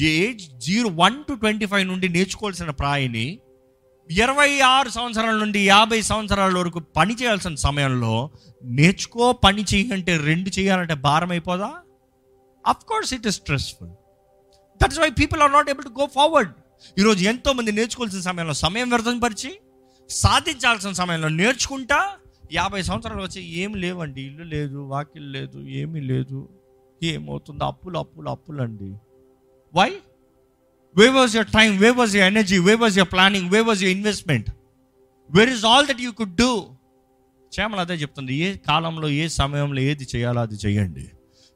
age 0.00 0.58
zero 0.58 0.90
one 0.94 1.24
two 1.24 1.32
twenty 1.32 1.66
five 1.66 1.88
నుండి 1.88 2.08
నేర్చుకోవాల్సిన 2.08 2.70
ప్రాయని 2.70 3.38
ఇరవై 4.10 4.60
ఆరు 4.60 4.88
సంవత్సరాల 4.88 5.34
నుండి 5.34 5.66
యాభై 5.68 6.02
సంవత్సరాల 6.02 6.58
వరకు 6.58 6.78
పని 6.78 7.14
చేయాల్సిన 7.14 7.54
సమయంలో 7.54 8.30
నేర్చుకో 8.64 9.32
పని 9.32 9.64
చేయంటే 9.74 10.16
రెండు 10.16 10.60
చేయాలంటే 10.60 10.94
భారం 10.94 11.30
అయిపోదా? 11.30 11.70
Of 12.66 12.84
course 12.84 13.14
it 13.14 13.26
is 13.26 13.36
stressful 13.36 13.90
that's 14.82 14.98
why 14.98 15.10
people 15.20 15.42
are 15.46 15.52
not 15.52 15.70
able 15.70 15.86
to 15.90 15.94
go 16.00 16.06
forward 16.18 16.50
ఈరోజు 16.98 17.20
ఎంతో 17.24 17.52
మంది 17.52 17.72
నేర్చుకోవాల్సిన 17.72 18.20
సమయంలో 18.20 18.54
సమయం 18.64 18.88
వ్యర్థం 18.90 19.20
పరిచి 19.20 19.50
సాధించాల్సిన 20.10 20.92
సమయంలో 20.92 21.28
నేర్చుకుంటా 21.40 22.00
యాభై 22.52 22.82
సంవత్సరాలు 22.82 23.22
వచ్చి 23.22 23.42
ఏం 23.62 23.74
లేవండి 23.74 24.22
ఇల్లు 24.22 24.44
లేదు 24.54 24.78
వాకిల్ 24.94 25.32
లేదు 25.32 25.58
ఏమీ 25.80 26.00
లేదు. 26.00 26.48
ఏమవుతుంది? 27.02 27.64
అప్పులు 27.64 27.98
అప్పులు 27.98 28.28
అప్పులు 28.30 28.60
అండి 28.62 28.90
why 29.74 29.88
where 30.96 31.06
was 31.08 31.36
your 31.36 31.50
time 31.50 31.70
where 31.78 31.90
was 31.90 32.16
your 32.16 32.28
energy 32.32 32.58
where 32.58 32.74
was 32.74 32.98
your 32.98 33.12
planning 33.12 33.50
where 33.50 33.60
was 33.60 33.84
your 33.84 33.96
investment 33.96 34.48
where 35.30 35.50
is 35.50 35.64
all 35.64 35.86
that 35.86 36.00
you 36.00 36.12
could 36.12 36.36
do 36.36 36.50
చేమలు 37.52 37.80
అదే 37.80 37.94
చెప్తుంది. 37.94 38.34
ఏ 38.34 38.56
కాలంలో 38.56 39.08
ఏ 39.08 39.28
సమయంలో 39.28 39.80
ఏది 39.80 40.06
చేయాలో 40.16 40.40
అది 40.40 40.54
చేయండి. 40.54 41.04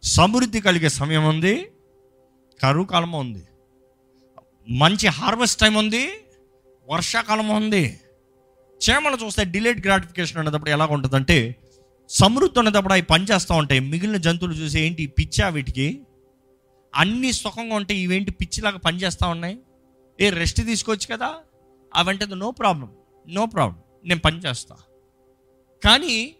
సమృద్ధి 0.03 0.61
కలిగే 0.61 0.89
సమయం 0.89 1.25
ఉంది. 1.25 1.55
కరువు 2.63 2.85
కాలం 2.85 3.13
ఉంది. 3.13 3.43
మంచి 4.69 5.09
హార్వెస్ట్ 5.09 5.61
టైం 5.61 5.75
ఉంది. 5.75 6.09
వర్షాకాలం 6.89 7.49
ఉంది. 7.49 8.01
చేమలు 8.91 9.25
చూస్తే 9.25 9.45
డిలేడ్ 9.45 9.87
గ్రాటిఫికేషన్ 9.87 10.39
అనేటప్పుడు 10.39 10.71
ఎలా 10.71 10.87
ఉంటుందంటే 10.87 11.57
సమృద్ధి 12.09 12.59
ఉన్నప్పుడు 12.59 12.93
అవి 12.93 13.03
పనిచేస్తూ 13.03 13.55
ఉంటాయి. 13.55 13.81
మిగిలిన 13.81 14.17
జంతువులు 14.17 14.55
చూసి 14.55 14.81
ఏంటి 14.81 15.07
పిచ్చా 15.07 15.49
వీటికి? 15.49 16.01
అన్ని 16.95 17.33
సుఖంగా 17.33 17.75
ఉంటాయి. 17.75 18.01
ఇవేంటి 18.01 18.31
పిచ్చిలాగా 18.31 18.79
పనిచేస్తూ 18.79 19.29
ఉన్నాయి? 19.29 19.59
ఏ 20.21 20.31
రెస్ట్ 20.31 20.63
తీసుకోవచ్చు 20.63 21.17
కదా? 21.17 21.35
అవంటే 21.95 22.27
నో 22.27 22.51
ప్రాబ్లం. 22.51 22.91
No 23.29 23.47
problem. 23.47 23.83
నేను 24.05 24.21
పనిచేస్తా 24.21 24.77
కానీ 25.85 26.35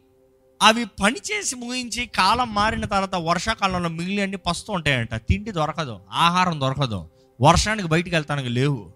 అవి 0.63 0.85
పని 1.03 1.17
చేసి 1.17 1.57
ముగించి 1.57 2.07
కాలం 2.07 2.55
మారిన 2.55 2.85
తర్వాత 2.85 3.15
వర్షాకాలంలో 3.15 3.89
మిగిలి 3.89 4.23
అన్ని 4.23 4.37
పస్తూ 4.37 4.73
ఉంటాయంట. 4.73 5.15
తిండి 5.15 5.51
దొరకదు 5.51 6.01
ఆహారం 6.11 6.61
దొరకదు 6.61 7.09
వర్షానికి 7.41 7.89
బయటికి 7.89 8.17
వెళ్తానికి 8.17 8.49
లేవు. 8.49 8.93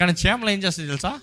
కానీ 0.00 0.12
చేమలు 0.26 0.50
ఏం 0.50 0.58
చేస్తుంది 0.58 0.88
తెలుసా? 0.88 1.20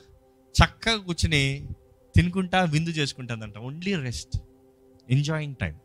చక్కగా 0.56 0.96
కూర్చుని 0.96 1.68
తినుకుంటా 2.16 2.64
విందు 2.64 2.90
చేసుకుంటుందంట. 2.90 3.58
ఓన్లీ 3.58 3.96
రెస్ట్ 3.96 4.38
ఎంజాయింగ్ 5.10 5.56
టైం 5.56 5.76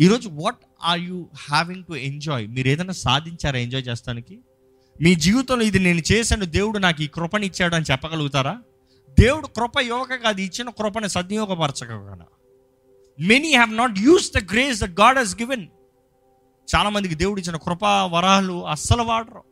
ఈరోజు 0.00 0.28
what 0.28 0.58
are 0.84 1.00
you 1.00 1.26
having 1.34 1.84
to 1.84 1.92
enjoy 1.92 2.48
మీరు 2.48 2.68
ఏదైనా 2.68 2.92
సాధించారా 2.92 3.58
ఎంజాయ్ 3.58 3.88
చేస్తానికి? 3.88 4.38
మీ 5.02 5.14
జీవితంలో 5.14 5.64
ఇది 5.64 5.78
నేను 5.78 6.02
చేశాను 6.12 6.44
దేవుడు 6.44 6.78
నాకు 6.78 7.02
ఈ 7.02 7.06
కృపని 7.06 7.46
ఇచ్చాడు 7.46 7.74
అని 7.74 7.84
చెప్పగలుగుతారా? 7.90 8.62
దేవుడు 9.20 9.46
కృప 9.46 9.76
ఇవ్వక 9.82 10.14
కాదు 10.14 10.40
ఇచ్చిన 10.40 10.70
కృపని 10.70 11.08
సద్వినియోగపరచగలగనా 11.08 12.26
many 13.18 13.52
have 13.52 13.76
not 13.76 13.98
use 13.98 14.32
the 14.32 14.38
grace 14.52 14.80
the 14.80 14.84
God 15.00 15.18
he's 15.18 15.36
given 15.36 15.66
చాలామందికి 16.68 17.14
దేవుడు 17.14 17.40
ఇచ్చిన 17.40 17.56
కృపా 17.56 18.04
వరాలు 18.04 18.66
అస్సలు 18.66 19.02
వాడరు. 19.02 19.42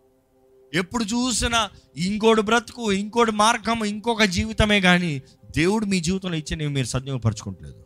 ఎప్పుడు 0.73 1.04
చూసినా 1.04 1.71
ఇంకోటి 1.97 2.42
బ్రతుకు 2.42 2.92
ఇంకోటి 2.92 3.31
మార్గం 3.33 3.85
ఇంకొక 3.85 4.23
జీవితమే 4.25 4.81
కానీ 4.81 5.23
దేవుడు 5.57 5.85
మీ 5.85 6.00
జీవితంలో 6.00 6.37
ఇచ్చినవి 6.37 6.69
మీరు 6.69 6.87
సద్వినియోగపరచుకోవట్లేదు 6.87 7.81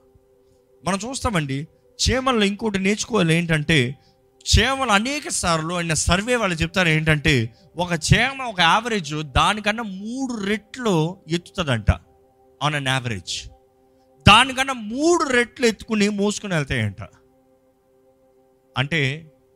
మనం 0.85 0.99
చూస్తామండి 0.99 1.59
చేమల్లో 1.99 2.45
ఇంకోటి 2.47 2.79
నేర్చుకోవాలి 2.79 3.35
ఏంటంటే 3.35 3.79
చేమలు 4.47 4.93
అనేక 4.93 5.29
సార్లు 5.29 5.75
ఆయన 5.75 5.95
సర్వే 5.95 6.37
వాళ్ళు 6.37 6.57
చెప్తారు 6.57 6.89
ఏంటంటే 6.89 7.35
ఒక 7.77 7.93
చేమ 7.93 8.43
ఒక 8.43 8.61
యావరేజ్ 8.61 9.15
దానికన్నా 9.33 9.83
మూడు 9.83 10.45
రెట్లు 10.47 10.95
ఎత్తుతుందంట 11.29 11.91
ఆన్ 12.63 12.75
అన్ 12.75 12.87
యావరేజ్ 12.87 13.35
దానికన్నా 14.29 14.75
మూడు 14.75 15.25
రెట్లు 15.29 15.67
ఎత్తుకుని 15.67 16.09
మోసుకుని 16.09 16.55
వెళ్తాయంట. 16.55 17.03
అంటే 18.79 19.01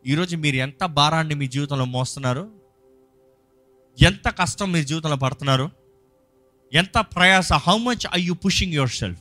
ఈరోజు 0.07 0.37
మీరు 0.37 0.57
ఎంత 0.57 0.85
భారాన్ని 0.85 1.35
మీ 1.35 1.47
జీవితంలో 1.47 1.85
మోస్తున్నారు? 1.85 2.45
ఎంత 3.99 4.29
కష్టం 4.29 4.73
మీ 4.73 4.85
జీవితంలో 4.85 5.17
పడుతున్నారు? 5.17 5.71
ఎంత 6.73 6.99
ప్రయాస? 7.17 7.53
How 7.53 7.77
much 7.79 8.07
I 8.15 8.21
you 8.23 8.35
pushing 8.35 8.73
yourself 8.91 9.21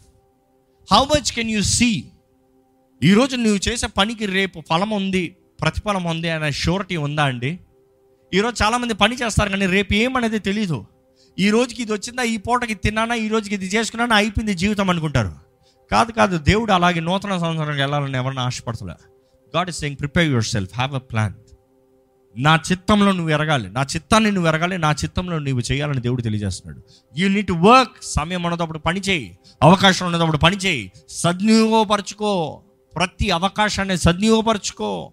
how 0.93 1.01
much 1.05 1.31
can 1.31 1.49
you 1.49 1.61
see 1.61 1.89
ఈరోజు 3.03 3.35
నువ్వు 3.35 3.69
చేసే 3.69 3.87
పనికి 3.87 4.25
రేపు 4.25 4.63
ఫలం 4.69 4.89
ఉంది 4.89 5.35
ప్రతిఫలం 5.61 6.03
ఉంది 6.03 6.29
అనే 6.29 6.51
షూరిటీ 6.51 6.97
ఉందా 6.97 7.23
అండి? 7.23 7.59
ఈరోజు 8.33 8.63
చాలామంది 8.63 8.93
పని 8.93 9.15
చేస్తారు 9.15 9.49
కానీ 9.49 9.65
రేపు 9.65 9.93
ఏమనేది 9.93 10.39
తెలీదు. 10.39 10.85
ఈ 11.39 11.49
రోజుకి 11.49 11.81
ఇది 11.81 11.93
వచ్చిందా? 11.93 12.23
ఈ 12.23 12.37
పూటకి 12.37 12.73
తిన్నానా? 12.73 13.15
ఈ 13.15 13.27
రోజుకి 13.27 13.55
ఇది 13.55 13.65
చేసుకున్నానా? 13.65 14.15
అయిపోయింది 14.15 14.53
జీవితం 14.53 14.89
అనుకుంటారు. 14.89 15.31
కాదు 15.91 16.11
కాదు 16.11 16.37
దేవుడు 16.37 16.71
అలాగే 16.71 16.99
నూతన 16.99 17.37
సంవత్సరానికి 17.37 17.81
వెళ్ళాలని 17.81 18.17
ఎవరిని 18.17 18.41
ఆశపడతలే. 18.41 18.93
God 19.57 19.69
is 19.69 19.79
saying 19.79 19.97
prepare 19.99 20.27
yourself 20.43 20.75
have 20.75 20.95
a 20.95 20.97
plan 20.97 21.33
నా 22.37 22.59
చిత్తంలో 22.71 23.11
నువ్వు 23.11 23.29
ఎరగాలి. 23.29 23.69
నా 23.69 23.81
చిత్తాన్ని 23.81 24.31
నువ్వు 24.31 24.49
ఎరగాలి. 24.49 24.77
నా 24.77 24.91
చిత్తంలో 24.91 25.39
నువ్వు 25.39 25.61
చేయాలని 25.71 26.01
దేవుడు 26.01 26.21
తెలియజేస్తున్నాడు. 26.21 26.83
యూ 27.19 27.29
నీట్ 27.29 27.51
వర్క్ 27.51 27.91
సమయం 28.01 28.43
ఉన్నప్పుడు 28.43 28.77
పని 28.77 28.99
చేయి. 28.99 29.37
అవకాశం 29.63 30.05
ఉన్నప్పుడు 30.05 30.37
పని 30.37 30.57
చేయి. 30.57 30.91
సద్వినియోగపరచుకో. 31.09 32.61
ప్రతి 32.95 33.31
అవకాశాన్ని 33.31 33.97
సద్వినియోగపరచుకో. 33.97 35.11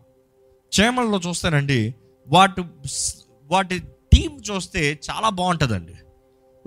చేమల్లో 0.81 1.21
చూస్తానండి 1.29 1.95
వాటి 2.29 2.63
వాటి 3.45 3.79
టీం 4.13 4.55
చూస్తే 4.55 4.99
చాలా 5.11 5.29
బాగుంటుందండి. 5.29 5.93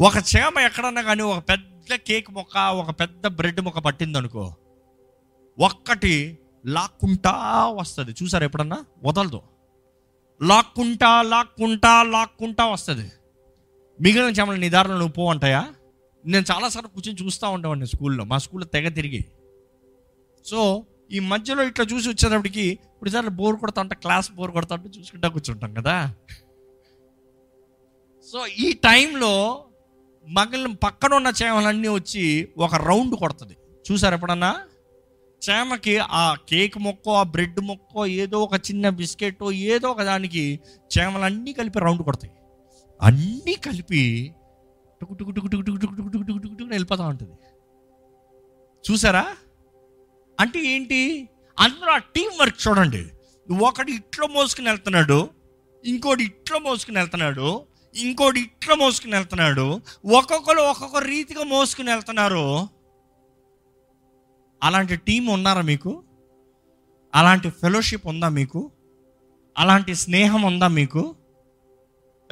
ఒక 0.02 0.14
చేమ 0.18 0.60
ఎక్కడన్నా 0.60 1.02
కానీ 1.02 1.22
ఒక 1.22 1.50
పెద్ద 1.50 1.96
కేక్ 1.96 2.32
మొక్క 2.32 2.58
ఒక 2.58 3.00
పెద్ద 3.00 3.28
బ్రెడ్ 3.28 3.62
మొక్క 3.62 3.80
పట్టింది 3.80 4.18
అనుకో 4.18 4.56
ఒక్కటి 5.60 6.40
లాక్కుంటా 6.66 7.66
వస్తుంది. 7.66 8.16
చూసారు 8.24 8.44
ఎప్పుడన్నా? 8.44 8.86
వదలదు. 9.04 9.42
లాక్కుంటా 10.42 11.22
లాక్కుంటా 11.22 12.04
లాక్కుంటా 12.04 12.66
వస్తుంది. 12.66 13.12
మిగిలిన 14.02 14.30
చెమలు 14.30 14.58
నీ 14.58 14.70
దారిలో 14.70 14.98
నువ్వు 14.98 15.14
పో 15.14 15.30
అంటాయా 15.30 15.74
నేను 16.26 16.46
చాలాసార్లు 16.52 16.90
కూర్చొని 16.90 17.26
చూస్తూ 17.26 17.50
ఉంటామండి 17.50 17.86
స్కూల్లో 17.86 18.24
మా 18.24 18.38
స్కూల్లో 18.38 18.68
తెగ 18.68 18.88
తిరిగి. 18.88 19.26
సో 20.46 20.86
ఈ 21.12 21.20
మధ్యలో 21.20 21.64
ఇట్లా 21.64 21.86
చూసి 21.94 22.10
వచ్చేటప్పటికి 22.10 22.62
ఇప్పుడు 22.62 23.10
సార్ 23.10 23.30
బోర్ 23.30 23.56
కొడతా 23.56 23.82
ఉంటే 23.82 23.96
క్లాస్ 23.96 24.32
బోర్ 24.32 24.52
కొడతా 24.52 24.76
అంటే 24.76 25.00
చూసుకుంటా 25.00 25.28
కూర్చుంటాం 25.28 25.74
కదా? 25.74 26.14
సో 28.32 28.48
ఈ 28.48 28.74
టైంలో 28.74 29.66
మగలు 30.30 30.68
పక్కన 30.68 31.14
ఉన్న 31.14 31.34
చేమలన్నీ 31.44 31.88
వచ్చి 31.88 32.48
ఒక 32.58 32.76
రౌండ్ 32.76 33.16
కొడుతుంది. 33.16 33.58
చూసారు 33.92 34.16
ఎప్పుడన్నా? 34.16 34.60
చేమకి 35.50 35.98
ఆ 35.98 36.36
కేక్ 36.50 36.78
మొక్కో 36.78 37.14
ఆ 37.14 37.24
బ్రెడ్ 37.24 37.60
మొక్కో 37.60 38.06
ఏదో 38.06 38.40
ఒక 38.40 38.54
చిన్న 38.54 38.90
బిస్కెట్ 38.90 39.44
ఏదో 39.52 39.88
ఒక 39.88 40.02
దానికి 40.02 40.60
చేమలన్నీ 41.00 41.54
కలిపి 41.54 41.80
రౌండ్ 41.80 42.02
కొడతాయి. 42.02 42.34
అన్నీ 43.02 43.56
కలిపి 43.56 44.34
టుకు 45.02 45.14
టుకు 45.14 45.32
టుకు 45.32 45.48
టుకు 45.48 45.62
టుకు 45.62 45.78
టుకు 45.78 46.08
టుకు 46.10 46.24
టుకు 46.24 46.38
టుకు 46.38 46.54
టుకు 46.54 46.70
వెళ్ళిపోతూ 46.70 47.04
ఉంటుంది. 47.04 47.34
చూసారా? 48.92 49.36
అంటే 50.40 50.66
ఏంటి? 50.66 51.30
అందులో 51.60 51.92
ఆ 51.92 51.98
టీం 51.98 52.30
వర్క్ 52.42 52.68
చూడండి. 52.68 53.06
ఒకడు 53.66 53.92
ఇట్లో 53.92 54.28
మోసుకుని 54.28 54.70
వెళ్తున్నాడు 54.70 55.30
ఇంకోటి 55.86 56.24
ఇట్లో 56.24 56.60
మోసుకుని 56.60 56.98
వెళ్తున్నాడు 56.98 57.69
ఇంకోటి 57.96 58.40
ఇట్లా 58.40 58.76
మోసుకుని 58.76 59.14
వెళ్తున్నాడు. 59.16 59.82
ఒక్కొక్కరు 60.06 60.58
ఒక్కొక్క 60.58 60.98
రీతిగా 60.98 61.44
మోసుకుని 61.44 61.92
వెళ్తున్నారు. 61.92 62.68
అలాంటి 64.64 64.96
టీం 64.96 65.26
ఉన్నారా 65.26 65.62
మీకు? 65.62 66.04
అలాంటి 67.16 67.50
ఫెలోషిప్ 67.50 68.08
ఉందా 68.08 68.30
మీకు? 68.30 68.72
అలాంటి 69.58 69.96
స్నేహం 69.96 70.42
ఉందా 70.42 70.68
మీకు? 70.68 71.16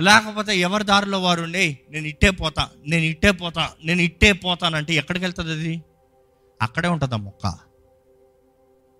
లేకపోతే 0.01 0.59
ఎవరి 0.59 0.83
దారిలో 0.83 1.21
వారు 1.21 1.41
ఉండే 1.41 1.79
నేను 1.89 2.07
ఇట్టే 2.07 2.29
పోతా 2.29 2.69
నేను 2.87 3.03
ఇట్టే 3.03 3.31
పోతా 3.31 3.69
నేను 3.83 4.01
ఇట్టే 4.01 4.31
పోతానంటే 4.31 4.93
ఎక్కడికి 4.93 5.25
వెళ్తుంది 5.25 5.51
అది? 5.51 5.81
అక్కడే 6.61 6.87
ఉంటుంది 6.87 7.13
ఆ 7.13 7.17
మొక్క. 7.17 7.43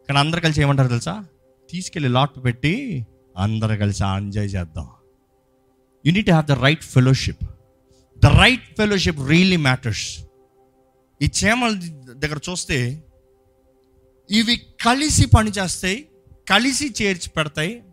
కానీ 0.07 0.17
అందరు 0.17 0.39
కలిసి 0.39 0.61
ఏమంటారు 0.61 0.87
తెలుసా? 0.87 1.25
తీసుకెళ్ళి 1.69 2.09
లాట్ 2.09 2.43
పెట్టి 2.43 3.05
అందరు 3.37 3.75
కలిసి 3.75 4.03
ఎంజాయ్ 4.03 4.49
చేద్దాం. 4.49 4.87
You 6.05 6.11
need 6.11 6.29
have 6.29 6.47
the 6.47 6.51
right 6.51 6.81
fellowship 6.81 7.43
the 8.23 8.25
right 8.25 8.77
fellowship 8.77 9.27
really 9.27 9.57
matters 9.57 10.19
ఈ 11.21 11.29
చేమల 11.43 11.71
దగ్గర 12.13 12.39
చూస్తే 12.49 13.03
ఇవి 14.31 14.55
కలిసి 14.85 15.25
పనిచేస్తాయి 15.25 16.07
కలిసి 16.49 16.93
చేర్చి 17.01 17.29
పెడతాయి 17.29 17.83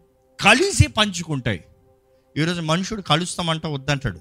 కలిసి 0.40 0.87
పంచుకుంటాయి. 0.87 1.64
ఈరోజు 2.37 2.61
మనుషుడు 2.61 3.02
కలుస్తామంట 3.02 3.66
వద్దంటాడు. 3.66 4.20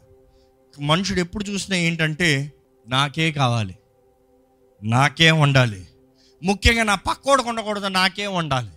మనుషుడు 0.80 1.20
ఎప్పుడు 1.20 1.44
చూసినా 1.44 1.78
ఏంటంటే 1.78 2.54
నాకే 2.88 3.32
కావాలి 3.32 3.75
నాకే 4.84 5.32
ఉండాలి 5.32 5.88
ముఖ్యంగా 6.44 6.84
నా 6.84 6.96
పక్కోడు 6.96 7.42
ఉండకూడదు 7.42 7.88
నాకే 7.88 8.28
ఉండాలి 8.28 8.72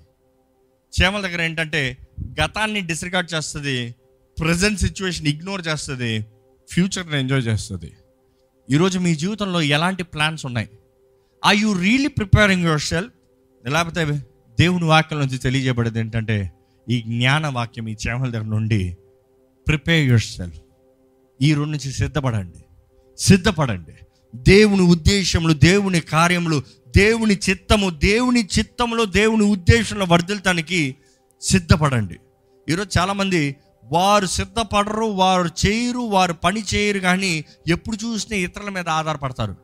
చేమల 0.92 1.20
దగ్గర 1.20 1.42
ఏంటంటే 1.42 1.96
గతాన్ని 2.40 2.80
డిస్రికార్డ్ 2.80 3.34
చేస్తుంది 3.34 3.94
ప్రజెంట్ 4.40 4.80
సిచ్యువేషన్ 4.80 5.26
ఇగ్నోర్ 5.26 5.68
చేస్తుంది 5.68 6.26
ఫ్యూచర్ని 6.68 7.18
ఎంజాయ్ 7.18 7.46
చేస్తుంది. 7.46 7.92
ఈరోజు 8.70 8.98
మీ 8.98 9.14
జీవితంలో 9.14 9.62
ఎలాంటి 9.62 10.02
ప్లాన్స్ 10.02 10.46
ఉన్నాయి? 10.46 10.68
I 11.46 11.58
you 11.58 11.72
really 11.72 12.06
preparing 12.06 12.64
yourself 12.80 13.12
లేకపోతే 13.68 14.04
దేవుని 14.60 14.84
వాక్యం 14.84 15.20
నుంచి 15.20 15.38
తెలియజేయబడేది 15.38 15.98
ఏంటంటే 15.98 16.52
ఈ 16.90 17.00
జ్ఞాన 17.00 17.46
వాక్యం 17.46 17.88
ఈ 17.88 17.96
చేమల 18.08 18.30
దగ్గర 18.30 18.44
నుండి 18.44 18.96
ప్రిపేర్ 19.66 20.06
యువర్ 20.06 20.20
సెల్ఫ్ 20.20 20.60
ఈ 21.42 21.48
రెండు 21.48 21.70
నుంచి 21.70 21.92
సిద్ధపడండి. 21.92 22.64
సిద్ధపడండి. 23.18 23.92
దేవుని 24.34 24.82
ఉద్దేశములు 24.82 25.52
దేవుని 25.52 26.00
కార్యములు 26.00 26.62
దేవుని 26.96 27.38
చిత్తము 27.50 27.90
దేవుని 27.90 28.48
చిత్తములో 28.58 29.04
దేవుని 29.04 29.44
ఉద్దేశంలో 29.44 30.06
వర్ధిల్తానికి 30.08 30.96
సిద్ధపడండి. 31.42 32.16
ఈరోజు 32.68 32.98
చాలామంది 32.98 33.56
వారు 33.92 34.26
సిద్ధపడరు 34.26 35.04
వారు 35.04 35.48
చేయరు 35.66 35.98
వారు 35.98 36.32
పని 36.32 36.64
చేయరు 36.74 36.98
కానీ 36.98 37.44
ఎప్పుడు 37.68 37.96
చూసినా 37.96 38.36
ఇతరుల 38.36 38.68
మీద 38.68 38.88
ఆధారపడతారు. 38.88 39.56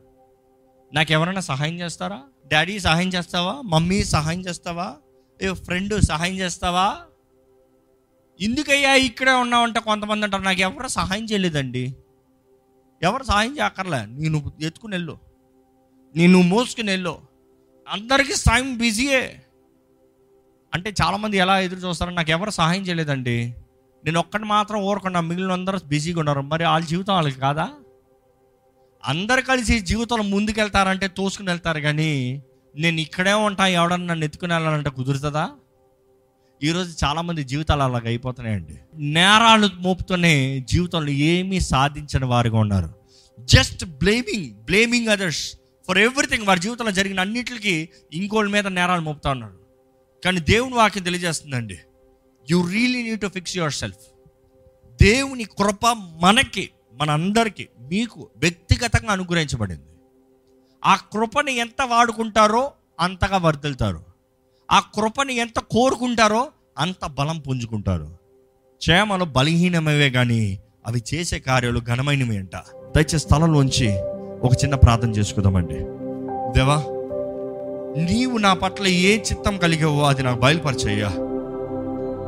నాకు 0.93 1.11
ఎవరైనా 1.11 1.41
సహాయం 1.41 1.79
చేస్తారా? 1.79 2.21
డాడీ 2.47 2.79
సహాయం 2.79 3.07
చేస్తావా? 3.07 3.61
మమ్మీ 3.61 4.03
సహాయం 4.03 4.41
చేస్తావా? 4.41 4.95
ఏ 5.41 5.53
ఫ్రెండ్ 5.53 6.01
సహాయం 6.01 6.33
చేస్తావా? 6.33 6.97
ఎందుకయ్యా 8.41 8.93
ఇక్కడే 8.93 9.31
ఉన్నావంటే 9.31 9.79
కొంతమంది 9.79 10.25
అంటారు 10.25 10.41
నాకు 10.41 10.59
ఎవరు 10.59 10.87
సహాయం 10.87 11.25
చేయలేదండి. 11.25 11.95
ఎవరు 13.03 13.23
సహాయం 13.23 13.57
చేయక్కర్లే. 13.57 14.05
నేను 14.05 14.51
ఎత్తుకుని 14.61 14.95
వెళ్ళు. 14.95 15.17
నేను 16.15 16.41
మోసుకుని 16.41 16.91
వెళ్ళు. 16.91 17.19
అందరికీ 17.89 18.35
సాయం 18.35 18.77
బిజీయే. 18.77 19.45
అంటే 20.73 20.93
చాలామంది 21.01 21.37
ఎలా 21.37 21.59
ఎదురు 21.59 21.79
చూస్తారో 21.79 22.11
నాకు 22.11 22.31
ఎవరు 22.31 22.49
సహాయం 22.49 22.81
చేయలేదండి. 22.81 23.55
నేను 24.05 24.19
ఒక్కటి 24.19 24.43
మాత్రం 24.43 24.79
ఊరకుండా 24.79 25.21
మిగిలిన 25.21 25.51
అందరూ 25.51 25.79
బిజీగా 25.85 26.19
ఉన్నారు. 26.19 26.41
మరి 26.41 26.63
వాళ్ళ 26.63 26.85
జీవితం 26.85 27.13
వాళ్ళకి 27.13 27.39
కాదా? 27.39 27.69
అందరు 29.05 29.41
కలిసి 29.41 29.79
జీవితంలో 29.79 30.23
ముందుకెళ్తారంటే 30.23 31.07
తోసుకుని 31.07 31.49
వెళ్తారు 31.49 31.79
కానీ 31.79 32.43
నేను 32.75 32.99
ఇక్కడే 32.99 33.33
ఉంటా 33.33 33.67
ఎవడన్నా 33.67 34.07
నన్ను 34.07 34.25
ఎత్తుకుని 34.25 34.53
వెళ్ళాలంటే 34.53 34.89
కుదురుతుందా? 34.89 35.49
ఈరోజు 36.63 37.05
చాలామంది 37.05 37.43
జీవితాలు 37.43 37.83
అలాగ 37.83 38.01
అయిపోతున్నాయండి. 38.05 38.77
నేరాలు 38.95 39.69
మోపుతూనే 39.75 40.59
జీవితంలో 40.59 41.09
ఏమీ 41.09 41.59
సాధించని 41.59 42.25
వారుగా 42.25 42.57
ఉన్నారు. 42.57 42.93
Just 43.39 43.85
blaming 43.85 44.55
blaming 44.55 45.07
others 45.07 45.55
for 45.87 45.97
everything 45.97 46.47
వారి 46.47 46.59
జీవితంలో 46.59 46.91
జరిగిన 46.91 47.19
అన్నిటికీ 47.19 47.89
ఇంకోళ్ళ 48.13 48.51
మీద 48.51 48.67
నేరాలు 48.67 49.01
మోపుతా 49.01 49.31
ఉన్నారు. 49.31 49.59
కానీ 50.25 50.39
దేవుని 50.39 50.75
వాక్యం 50.75 51.03
తెలియజేస్తుందండి. 51.03 51.79
You 52.51 52.67
really 52.71 53.03
need 53.03 53.21
to 53.21 53.27
fix 53.27 53.57
yourself 53.71 53.97
దేవుని 55.01 55.43
కృప 55.43 55.79
మనకి 56.21 56.69
మనందరికీ 57.01 57.67
మీకు 57.79 58.29
వ్యక్తిగతంగా 58.37 59.11
అనుగ్రహించబడింది. 59.11 59.81
ఆ 60.85 60.95
కృపని 60.95 61.55
ఎంత 61.55 61.81
వాడుకుంటారో 61.85 62.71
అంతగా 62.99 63.37
వర్దిల్తారు 63.37 64.03
ఆ 64.71 64.79
కృపని 64.79 65.35
ఎంత 65.35 65.59
కోరుకుంటారో 65.59 66.47
అంత 66.77 67.05
బలం 67.05 67.39
పుంజుకుంటారు. 67.39 68.17
క్షేమలు 68.77 69.25
బలహీనమవే 69.25 70.09
కానీ 70.09 70.59
అవి 70.87 71.03
చేసే 71.13 71.39
కార్యాలు 71.39 71.79
ఘనమైనవి 71.79 72.37
అంట. 72.37 72.55
దయచేసి 72.95 73.19
స్థలంలోంచి 73.19 73.97
ఒక 74.43 74.51
చిన్న 74.63 74.75
ప్రార్థన 74.75 75.09
చేసుకుందామండి. 75.11 75.77
దేవా 76.59 76.75
నీవు 77.97 78.37
నా 78.37 78.53
పట్ల 78.53 78.87
ఏ 78.87 79.17
చిత్తం 79.17 79.57
కలిగావో 79.57 80.03
అది 80.03 80.23
నాకు 80.23 80.39
బయలుపరిచయ్యా. 80.39 81.11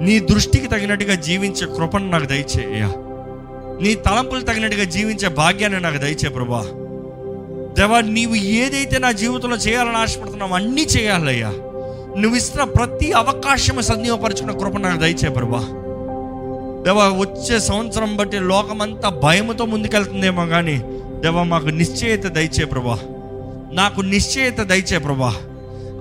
నీ 0.02 0.20
దృష్టికి 0.20 0.68
తగినట్టుగా 0.68 1.16
జీవించే 1.16 1.68
కృపను 1.76 2.10
నాకు 2.10 2.26
దయచేయ్యా 2.26 2.88
నీ 3.82 3.96
తలంపులు 3.96 4.42
తగినట్టుగా 4.42 4.84
జీవించే 4.84 5.28
భాగ్యాన్ని 5.28 5.80
నాకు 5.80 5.98
దయచే 5.98 6.30
ప్రభా. 6.30 6.62
దేవా 7.80 8.02
నీవు 8.02 8.36
ఏదైతే 8.36 8.98
నా 8.98 9.12
జీవితంలో 9.12 9.56
చేయాలని 9.56 9.98
ఆశపడుతున్నావు 9.98 10.54
అన్నీ 10.54 10.82
చేయాలయ్యా 10.82 11.50
నువ్వు 12.18 12.36
ఇస్తున్న 12.36 12.64
ప్రతి 12.64 13.12
అవకాశం 13.12 13.82
సద్వినియోగపరుచుకున్న 13.82 14.58
కృప 14.58 14.78
నాకు 14.78 15.00
దయచే 15.00 15.30
ప్రభా. 15.30 15.60
దేవా 16.84 17.08
వచ్చే 17.08 17.60
సంవత్సరం 17.60 18.18
బట్టి 18.18 18.40
లోకమంతా 18.40 19.10
భయముతో 19.10 19.66
ముందుకెళ్తుందేమో 19.66 20.46
కానీ 20.46 20.78
దేవా 21.20 21.44
మాకు 21.44 21.66
నిశ్చయత 21.66 22.28
దయచే 22.28 22.66
ప్రభా. 22.66 23.00
నాకు 23.72 24.02
నిశ్చయత 24.02 24.60
దయచే 24.62 24.98
ప్రభా. 24.98 25.34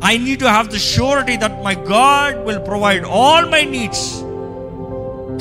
I 0.05 0.19
need 0.19 0.41
to 0.41 0.45
have 0.45 0.69
the 0.69 0.77
surety 0.77 1.37
that 1.37 1.65
my 1.65 1.75
God 1.75 2.47
will 2.47 2.59
provide 2.59 3.05
all 3.07 3.51
my 3.51 3.65
needs 3.65 4.07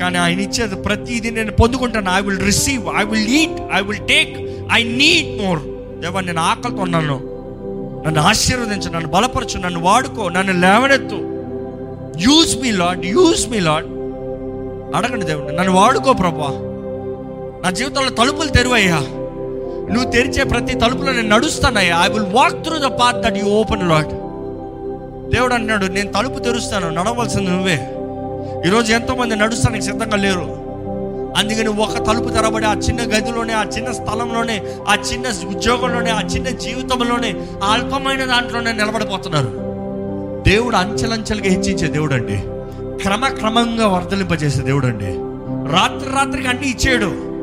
కానీ 0.02 0.18
ఆయన 0.18 0.40
ఇచ్చేది 0.40 0.76
ప్రతిదీ 0.76 1.30
నేను 1.30 1.52
పొందుకుంటాను. 1.52 2.10
I 2.12 2.22
will 2.22 2.40
receive 2.40 2.88
I 2.98 3.04
will 3.04 3.30
eat 3.30 3.58
I 3.74 3.82
will 3.82 4.08
take 4.08 4.34
I 4.74 4.84
need 4.84 5.44
more 5.44 5.60
దేవా 6.02 6.22
నేను 6.22 6.42
ఆకలితో 6.42 6.82
ఉన్నాను. 6.82 7.18
నన్ను 8.06 8.22
ఆశీర్వదించు 8.22 8.90
నన్ను 8.90 9.10
బలపరచు 9.10 9.58
నన్ను 9.58 9.80
వాడుకో 9.80 10.30
నన్ను 10.30 10.54
లేవనెత్తు. 10.54 11.20
Use 12.20 12.58
me 12.62 12.72
Lord 12.72 13.06
use 13.06 13.50
me 13.50 13.60
Lord 13.60 13.86
అడగండి 14.96 15.26
దేవుడు 15.26 15.54
నన్ను 15.54 15.74
వాడుకో 15.74 16.14
ప్రభా. 16.14 16.50
నా 17.64 17.70
జీవితంలో 17.70 18.10
తలుపులు 18.10 18.48
తెరువయ్యా. 18.48 18.98
నువ్వు 19.94 20.12
తెరిచే 20.12 20.44
ప్రతి 20.44 20.74
తలుపులో 20.74 21.12
నేను 21.12 21.28
నడుస్తానయ్యా. 21.28 22.02
I 22.02 22.08
will 22.08 22.34
walk 22.34 22.64
through 22.64 22.78
the 22.78 22.92
path 23.02 23.22
that 23.22 23.38
you 23.38 23.46
open 23.46 23.90
Lord 23.90 24.12
దేవుడు 25.34 25.54
అన్నాడు 25.54 25.86
నేను 25.86 26.12
తలుపు 26.12 26.40
తెరుస్తాను 26.40 26.90
నడవలసింది 26.90 27.52
నువ్వే. 27.52 27.90
ఈరోజు 28.68 28.94
ఎంతోమంది 28.94 29.36
నడుస్తానికి 29.36 29.86
సిద్ధంగా 29.86 30.18
లేరు. 30.18 30.64
అందుకని 31.38 31.68
ఒక 31.68 32.08
తలుపు 32.08 32.30
తెరబడి 32.30 32.66
ఆ 32.66 32.74
చిన్న 32.74 33.02
గదిలోనే 33.02 33.54
ఆ 33.54 33.64
చిన్న 33.64 33.92
స్థలంలోనే 33.92 34.64
ఆ 34.88 34.96
చిన్న 34.96 35.26
ఉద్యోగంలోనే 35.56 36.12
ఆ 36.12 36.22
చిన్న 36.22 36.50
జీవితంలోనే 36.50 37.34
ఆ 37.64 37.74
అల్పమైన 37.74 38.26
దాంట్లోనే 38.26 38.72
నిలబడిపోతున్నారు. 38.72 39.48
దేవుడు 40.50 40.76
అంచెలంచెలుగా 40.76 41.50
హెచ్చించే 41.50 41.88
దేవుడు 41.88 42.14
అండి 42.14 42.38
క్రమక్రమంగా 43.04 43.88
వర్ధలింపజేసే 43.88 44.62
దేవుడు 44.62 44.86
అండి 44.86 45.12
రాత్రి 45.76 46.10
రాత్రికి 46.16 46.48
అన్ని 46.48 46.70
ఇచ్చాడు. 46.70 47.34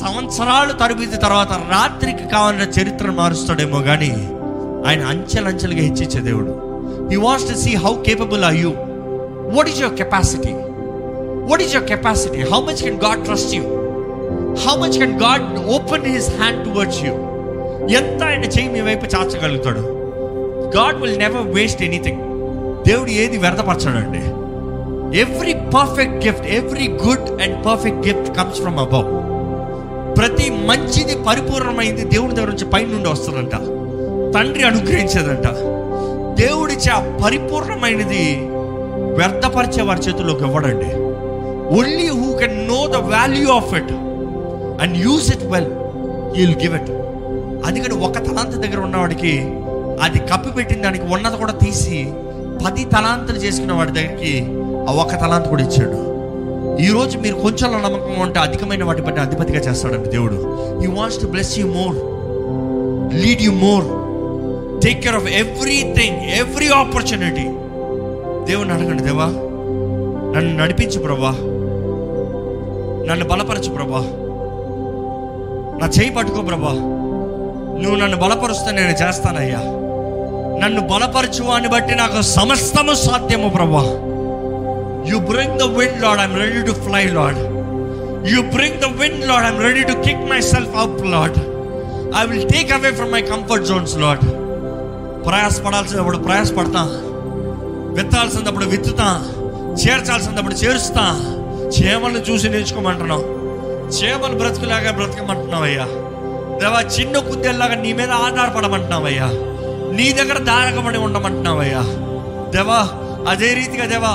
సంవత్సరాలు 0.00 0.72
తరబిది 0.72 1.16
తర్వాత 1.16 1.52
రాత్రికి 1.52 2.28
కావాలన్న 2.28 2.80
చరిత్రను 2.80 3.12
మారుస్తాడేమో 3.12 3.82
కానీ 3.82 4.10
ఆయన 4.86 5.04
అంచెలంచెలుగా 5.04 5.80
హెచ్చించే 5.80 6.20
దేవుడు. 6.20 6.73
He 7.10 7.16
wants 7.16 7.48
to 7.50 7.54
see 7.58 7.74
how 7.74 7.94
capable 8.02 8.44
are 8.44 8.54
you 8.54 8.70
what 9.56 9.68
is 9.68 9.80
your 9.80 9.96
capacity 9.96 10.54
what 11.50 11.62
is 11.62 11.74
your 11.74 11.88
capacity 11.88 12.40
how 12.40 12.60
much 12.60 12.82
can 12.82 13.00
God 13.00 13.24
trust 13.24 13.54
you 13.54 13.62
how 14.64 14.76
much 14.76 14.98
can 14.98 15.20
God 15.22 15.46
open 15.76 16.06
his 16.14 16.30
hand 16.36 16.64
towards 16.64 17.04
you 17.04 17.14
ఎంత 17.96 18.22
ఆయన 18.22 18.44
చేయి 18.44 18.68
మీ 18.68 18.80
వైపు 18.80 19.04
చాచగలుగుతాడు? 19.04 19.82
God 20.76 21.00
will 21.00 21.18
never 21.18 21.46
waste 21.46 21.82
anything 21.82 22.20
దేవుడు 22.84 23.10
ఏది 23.10 23.36
వ్యర్థపరచాడండి. 23.36 24.22
Every 25.20 25.54
perfect 25.54 26.26
gift 26.26 26.46
every 26.46 26.86
good 26.88 27.42
and 27.42 27.66
perfect 27.66 28.08
gift 28.08 28.36
comes 28.36 28.60
from 28.60 28.78
above 28.78 29.08
ప్రతి 30.18 30.50
మంచిది 30.50 31.14
పరిపూర్ణమైంది 31.28 32.04
దేవుడి 32.04 32.34
దగ్గర 32.34 32.48
నుంచి 32.48 32.64
పైన 32.64 32.86
నుండి 32.86 33.08
వస్తుందంట. 33.08 33.54
తండ్రి 34.34 34.62
అనుగ్రహించేదంట. 34.62 35.46
దేవుడిచ్చే 36.36 36.90
ఆ 36.90 37.00
పరిపూర్ణమైనది 37.24 38.24
వ్యర్థపరిచే 39.18 39.82
వారి 39.82 40.00
చేతుల్లోకి 40.00 40.44
ఇవ్వడండి. 40.44 40.90
Only 41.78 42.08
who 42.08 42.38
can 42.38 42.68
know 42.68 42.86
the 42.86 42.96
value 42.96 43.50
of 43.50 43.74
it 43.74 43.92
and 44.82 44.96
use 44.96 45.28
it 45.30 45.44
well 45.52 45.70
you'll 46.40 46.56
give 46.62 46.74
it 46.74 46.90
అందుకని 47.66 47.94
ఒక 48.06 48.18
తలాంత 48.18 48.54
దగ్గర 48.54 48.80
ఉన్నవాడికి 48.80 49.34
అది 50.02 50.18
కప్పి 50.18 50.50
పెట్టిన 50.50 50.82
దానికి 50.82 51.04
ఉన్నది 51.04 51.36
కూడా 51.36 51.52
తీసి 51.52 52.12
పది 52.64 52.84
తలాంతలు 52.84 53.36
చేసుకున్న 53.36 53.72
వాడి 53.72 53.92
దగ్గరికి 53.92 54.32
ఆ 54.88 54.92
ఒక్క 54.92 55.20
తలాంత 55.20 55.46
కూడా 55.46 55.62
ఇచ్చాడు. 55.62 56.00
ఈరోజు 56.82 57.18
మీరు 57.18 57.34
కొంచెం 57.34 57.72
నమ్మకం 57.72 58.20
ఉంటే 58.20 58.38
అధికమైన 58.40 58.84
వాటి 58.84 59.02
పట్ల 59.02 59.20
అధిపతిగా 59.20 59.60
చేస్తాడండి 59.60 60.08
దేవుడు. 60.08 60.36
You 60.84 60.90
wants 60.90 61.20
to 61.20 61.26
bless 61.26 61.58
you 61.58 61.66
more 61.66 61.96
lead 63.22 63.42
you 63.42 63.52
more 63.52 63.86
take 64.82 65.00
care 65.00 65.14
of 65.14 65.26
everything 65.26 66.30
every 66.30 66.68
opportunity 66.68 67.46
దేవుని 68.46 68.72
అడగండి 68.72 69.02
దేవా. 69.02 69.26
నన్ను 70.34 70.56
నడిపించు 70.56 71.00
ప్రభా. 71.00 71.30
నన్ను 73.08 73.24
బలపరచు 73.24 73.70
ప్రభా. 73.70 74.02
నా 75.80 75.86
చేయి 75.86 76.10
పట్టుకో 76.10 76.42
ప్రభా. 76.42 76.72
నువ్వు 77.82 77.96
నన్ను 77.96 78.16
బలపరుస్తే 78.16 78.70
నేను 78.70 78.90
చేస్తానయ్యా. 78.90 79.58
నన్ను 80.58 80.80
బలపరచు 80.80 81.44
అని 81.44 81.68
బట్టి 81.68 81.94
నాకు 81.94 82.20
సమస్తము 82.20 82.94
సాధ్యము 82.94 83.48
ప్రభా. 83.48 83.84
You 85.12 85.18
bring 85.18 85.58
the 85.58 85.62
wind 85.62 86.02
Lord 86.02 86.20
I'm 86.20 86.36
ready 86.36 86.62
to 86.66 86.72
fly 86.72 87.04
Lord 87.04 87.38
you 88.28 88.42
bring 88.42 88.80
the 88.80 88.84
wind 88.84 89.26
Lord 89.26 89.46
I'm 89.46 89.62
ready 89.62 89.82
to 89.82 89.92
kick 89.92 90.30
myself 90.40 90.76
out 90.76 91.06
Lord 91.06 91.38
I 92.16 92.26
will 92.26 92.48
take 92.48 92.72
away 92.72 92.90
from 92.90 93.12
my 93.12 93.22
comfort 93.22 93.64
zones 93.64 93.98
Lord 93.98 94.43
ప్రయాసపడాల్సినప్పుడు 95.26 96.18
ప్రయాసపడతా. 96.18 96.82
విత్తాల్సినప్పుడు 97.96 98.64
విత్తుతా 98.64 99.08
చేర్చాల్సినప్పుడు 99.84 100.54
చేరుస్తా. 100.54 101.04
చేమలను 101.68 102.18
చూసి 102.18 102.48
నేర్చుకోమంటున్నావు. 102.48 103.22
చేమలు 103.88 104.38
బ్రతుకులాగా 104.38 104.90
బ్రతకమంటున్నావు 104.92 105.64
అయ్యా. 105.64 105.84
దేవా 106.60 106.80
చిన్న 106.80 107.18
కుద్దెల్లాగా 107.18 107.74
నీ 107.74 107.92
మీద 107.92 108.10
ఆధారపడమంటున్నావయ్యా 108.10 109.26
నీ 109.96 110.12
దగ్గర 110.12 110.38
దారకబడి 110.38 110.98
ఉండమంటున్నావయ్యా 110.98 111.82
దేవా 112.50 112.88
అదే 113.28 113.54
రీతిగా 113.54 113.86
దేవా 113.86 114.12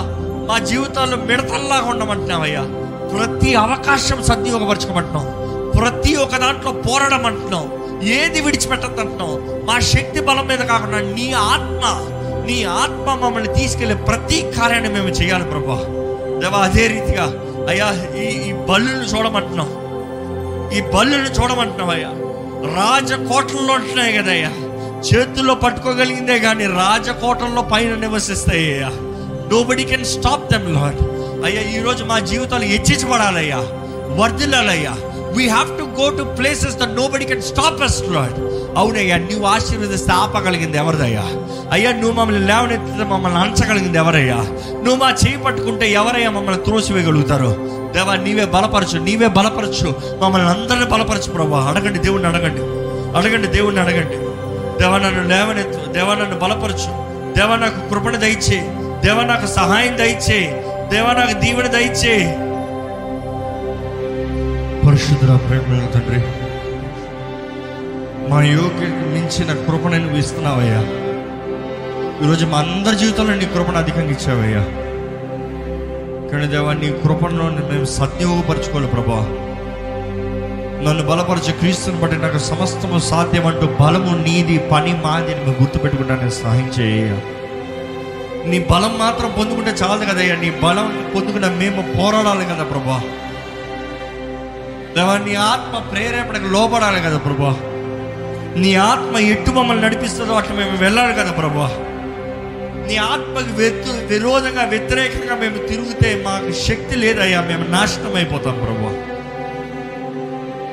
మా 0.47 0.57
జీవితాల్లో 0.57 1.17
మిడతల్లాగా 1.17 1.89
ఉండమంటున్నావయ్యా 1.89 2.61
ప్రతి 3.15 3.55
అవకాశం 3.55 4.23
సద్వినియోగపరచుకోమంటున్నాం 4.23 5.25
ప్రతి 5.79 6.15
ఒక్క 6.15 6.37
దాంట్లో 6.37 6.71
పోరాడమంటున్నాం 6.71 7.65
ఏది 8.03 8.41
విడిచిపెట్టద్దు 8.41 9.01
అంటున్నాం 9.01 9.31
మా 9.69 9.79
శక్తి 9.79 10.21
బలం 10.21 10.47
మీద 10.47 10.57
కాకుండా 10.57 10.99
నీ 11.15 11.33
ఆత్మ 11.33 11.83
నీ 12.45 12.63
ఆత్మ 12.63 13.13
మమ్మల్ని 13.13 13.53
తీసుకెళ్ళే 13.53 13.95
ప్రతి 13.95 14.51
కార్యాన్ని 14.57 14.89
మేము 14.89 15.07
చేయాలి 15.09 15.43
ప్రభా. 15.43 15.77
దేవా 16.39 16.59
అదే 16.59 16.87
రీతిగా 16.87 17.25
అయ్యా 17.69 17.87
ఈ 18.15 18.49
ఈ 18.49 18.53
బల్లును 18.69 19.05
చూడమంటున్నాం. 19.05 19.69
ఈ 20.73 20.81
బల్లును 20.95 21.29
చూడమంటున్నాం 21.29 21.89
అయ్యా. 21.89 22.11
రాజకోటల్లో 22.75 23.73
ఉంటున్నాయి 23.73 24.13
కదయ్యా 24.13 24.51
చేతుల్లో 25.09 25.55
పట్టుకోగలిగిందే 25.55 26.39
కానీ 26.39 26.65
రాజకోటల్లో 26.65 27.61
పైన 27.61 27.95
నివసిస్తాయి 27.95 28.73
అయ్యా. 28.73 28.89
Nobody 29.51 29.83
can 29.83 30.05
stop 30.05 30.53
them 30.53 30.75
Lord 30.75 30.99
అయ్యా 31.45 31.61
ఈరోజు 31.61 32.03
మా 32.03 32.19
జీవితాలు 32.19 32.63
హెచ్చించబడాలయ్యా. 32.63 33.59
వర్దిల్లాలయ్యా 34.19 34.93
we 35.35 35.47
have 35.47 35.77
to 35.77 35.83
go 36.01 36.09
to 36.09 36.23
places 36.39 36.77
the 36.77 36.83
nobody 37.07 37.25
can 37.25 37.41
stop 37.41 37.83
us 37.83 38.01
Lord 38.03 38.37
అవునయ్యా 38.77 39.17
నువ్వు 39.17 39.45
ఆశీర్వదిస్తే 39.45 40.11
ఆపగలిగింది 40.13 40.77
ఎవరిదయ్యా? 40.77 41.23
అయ్యా 41.71 41.91
నువ్వు 41.91 42.11
మమ్మల్ని 42.11 42.47
లేవనెత్తితే 42.47 43.03
మమ్మల్ని 43.03 43.39
అంచగలిగింది 43.39 43.97
ఎవరయ్యా? 43.97 44.37
నువ్వు 44.83 44.95
మా 44.95 45.11
చేయి 45.11 45.37
పట్టుకుంటే 45.37 45.91
ఎవరయ్యా 45.91 46.29
మమ్మల్ని 46.29 46.63
త్రోసివేయగలుగుతారు? 46.63 47.49
దేవా 47.93 48.15
నీవే 48.15 48.45
బలపరచు 48.45 48.97
నీవే 48.97 49.27
బలపరచు. 49.27 49.95
మమ్మల్ని 50.21 50.49
అందరిని 50.49 50.85
బలపరచు 50.85 51.31
ప్రభా. 51.31 51.59
అడగండి 51.69 51.99
దేవుణ్ణి 51.99 52.27
అడగండి. 52.27 52.61
అడగండి 53.17 53.47
దేవుణ్ణి 53.47 53.81
అడగండి. 53.81 54.17
దేవా 54.81 54.97
నన్ను 54.97 55.27
లేవనెత్తు 55.27 55.91
దేవా 55.91 56.15
నన్ను 56.15 56.39
బలపరచు. 56.39 56.91
దేవా 57.37 57.55
నాకు 57.55 57.89
కృపణ 57.89 58.15
దయచే 58.15 58.59
దేవా 59.05 59.23
నాకు 59.23 59.47
సహాయం 59.47 59.97
దయచే 59.97 60.39
దేవా 60.91 61.13
నాకు 61.13 61.39
దీవెన 61.39 61.67
దయచే 61.67 62.13
పరిశుద్ధుల 64.89 65.35
ప్రేమల 65.35 65.85
తండ్రి. 65.85 66.21
మా 68.29 68.41
యోగ్యకు 68.41 69.09
మించిన 69.09 69.53
కృప 69.53 69.87
నేను 69.87 70.17
ఇస్తున్నావయ్యా. 70.17 70.79
ఈరోజు 72.23 72.45
మా 72.45 72.57
అందరి 72.57 72.95
జీవితంలో 72.95 73.35
నీ 73.35 73.45
కృపను 73.45 73.77
అధికంగా 73.77 74.11
ఇచ్చావయ్యా. 74.11 74.63
కానీ 76.31 76.47
దేవా 76.47 76.73
నీ 76.73 76.91
కృపణలో 76.91 77.43
మేము 77.43 77.85
సద్వినియోగపరచుకోవాలి 77.85 78.87
ప్రభా. 78.87 79.19
నన్ను 80.85 81.03
బలపరిచే 81.03 81.53
క్రీస్తుని 81.53 82.01
బట్టి 82.01 82.17
నాకు 82.17 82.37
సమస్తము 82.37 82.99
సాధ్యం 82.99 83.47
అంటూ 83.47 83.85
బలము 83.85 84.23
నీది 84.23 84.57
పని 84.57 85.01
మాది 85.05 85.33
అని 85.33 85.45
మేము 85.45 86.29
సహాయం 86.29 86.71
చేయ 86.79 87.19
నీ 88.45 88.59
బలం 88.59 88.97
మాత్రం 88.99 89.31
పొందుకుంటే 89.37 89.71
చాలదు 89.71 90.05
కదయ్యా. 90.05 90.35
నీ 90.35 90.49
బలం 90.63 91.11
పొందుకున్న 91.15 91.45
మేము 91.45 91.81
పోరాడాలి 91.81 92.45
కదా 92.45 92.63
ప్రభా. 92.63 93.01
దేవా 94.99 95.17
నీ 95.17 95.35
ఆత్మ 95.45 95.77
ప్రేరేపణకు 95.91 96.47
లోపడాలి 96.47 97.01
కదా 97.01 97.17
ప్రభా. 97.17 97.51
నీ 98.55 98.75
ఆత్మ 98.83 99.17
ఎట్టు 99.27 99.51
మమ్మల్ని 99.51 99.83
నడిపిస్తుందో 99.83 100.33
అట్లా 100.33 100.55
మేము 100.55 100.77
వెళ్ళాలి 100.77 101.13
కదా 101.13 101.31
ప్రభా. 101.31 101.67
నీ 102.87 102.95
ఆత్మకు 103.05 103.51
వ్యతు 103.55 103.91
విరోధంగా 104.07 104.63
వ్యతిరేకంగా 104.65 105.35
మేము 105.35 105.57
తిరిగితే 105.67 106.23
మాకు 106.25 106.51
శక్తి 106.61 106.95
లేదయ్యా 106.95 107.41
మేము 107.41 107.65
నాశనం 107.69 108.15
అయిపోతాం 108.15 108.57
ప్రభా. 108.63 108.91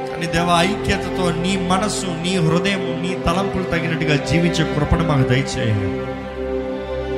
కానీ 0.09 0.27
దేవ 0.27 0.51
ఐక్యతతో 0.63 1.31
నీ 1.43 1.57
మనస్సు 1.69 2.07
నీ 2.23 2.37
హృదయం 2.39 2.85
నీ 3.03 3.23
తలంపులు 3.27 3.65
తగినట్టుగా 3.65 4.17
జీవించే 4.29 4.65
కృపణ 4.75 5.03
మాకు 5.03 5.29
దయచేయ 5.29 5.73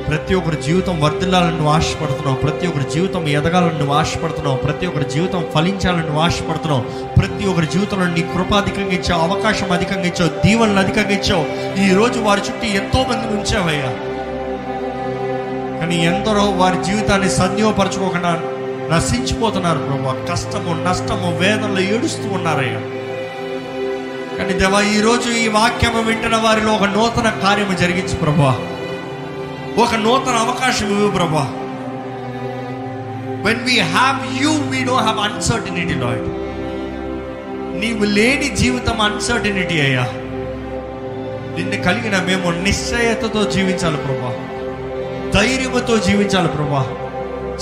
ప్రతి 0.09 0.35
ఒక్కరి 0.35 0.57
జీవితం 0.61 1.01
వర్ధిల్లాలని 1.01 1.51
నువ్వు 1.51 1.69
ఆశపడుతున్నావు. 1.69 2.35
ప్రతి 2.35 2.67
ఒక్కరి 2.67 2.83
జీవితం 2.93 3.27
ఎదగాలని 3.27 3.77
నువ్వు 3.77 3.93
ఆశపడుతున్నావు. 3.93 4.57
ప్రతి 4.57 4.85
ఒక్కరి 4.85 5.09
జీవితం 5.09 5.45
ఫలించాలని 5.55 6.01
నువ్వు 6.01 6.19
ఆశపడుతున్నావు. 6.19 6.81
ప్రతి 7.19 7.47
ఒక్కరి 7.49 7.65
జీవితంలో 7.65 8.05
నీ 8.05 8.21
కృప 8.21 8.53
అధికంగా 8.53 8.91
ఇచ్చావు 8.91 9.21
అవకాశం 9.21 9.71
అధికంగా 9.71 10.01
ఇచ్చావు 10.01 10.47
దీవెనలు 10.47 10.79
అధికంగా 10.79 11.09
ఇచ్చావు. 11.09 11.45
ఈరోజు 11.81 12.19
వారి 12.19 12.41
చుట్టూ 12.41 12.67
ఎంతో 12.67 13.03
మందిని 13.03 13.41
ఉంచావయ్యా. 13.41 13.91
కానీ 15.79 16.05
ఎందరో 16.05 16.49
వారి 16.49 16.83
జీవితాన్ని 16.83 17.29
సద్వినియోగపరచుకోకుండా 17.29 18.41
నశించిపోతున్నారు 18.95 19.79
ప్రభు. 19.79 20.31
కష్టము 20.31 20.83
నష్టము 20.89 21.37
వేదనలు 21.37 21.79
ఏడుస్తూ 21.79 22.29
ఉన్నారయ్యా. 22.29 22.81
కానీ 24.37 24.53
దేవా 24.53 24.81
ఈరోజు 24.81 25.29
ఈ 25.29 25.47
వాక్యము 25.47 26.01
వింటున్న 26.01 26.35
వారిలో 26.35 26.73
ఒక 26.73 26.83
నూతన 26.83 27.29
కార్యము 27.29 27.77
జరిగించు 27.77 28.15
ప్రభా. 28.15 28.57
ఒక 29.79 29.95
నూతన 29.95 30.31
అవకాశం 30.31 30.89
ఇవ్వు 30.89 31.11
ప్రభా. 31.11 31.51
When 33.45 33.63
we 33.63 33.79
have 33.79 34.43
you 34.43 34.51
we 34.51 34.83
do 34.83 34.95
have 34.95 35.19
uncertainty 35.19 35.93
Lord 35.93 36.39
నీవు 37.79 38.05
లేని 38.05 38.55
జీవితం 38.55 39.01
అన్సర్టినిటీ 39.01 39.81
అయ్యా. 39.81 40.03
నిన్ను 41.57 41.83
కలిగిన 41.83 42.17
మేము 42.17 42.51
నిశ్చయతతో 42.51 43.51
జీవించాలి 43.51 43.97
ప్రభా. 43.97 44.35
ధైర్యంతో 45.39 45.97
జీవించాలి 45.97 46.47
ప్రభా. 46.47 46.87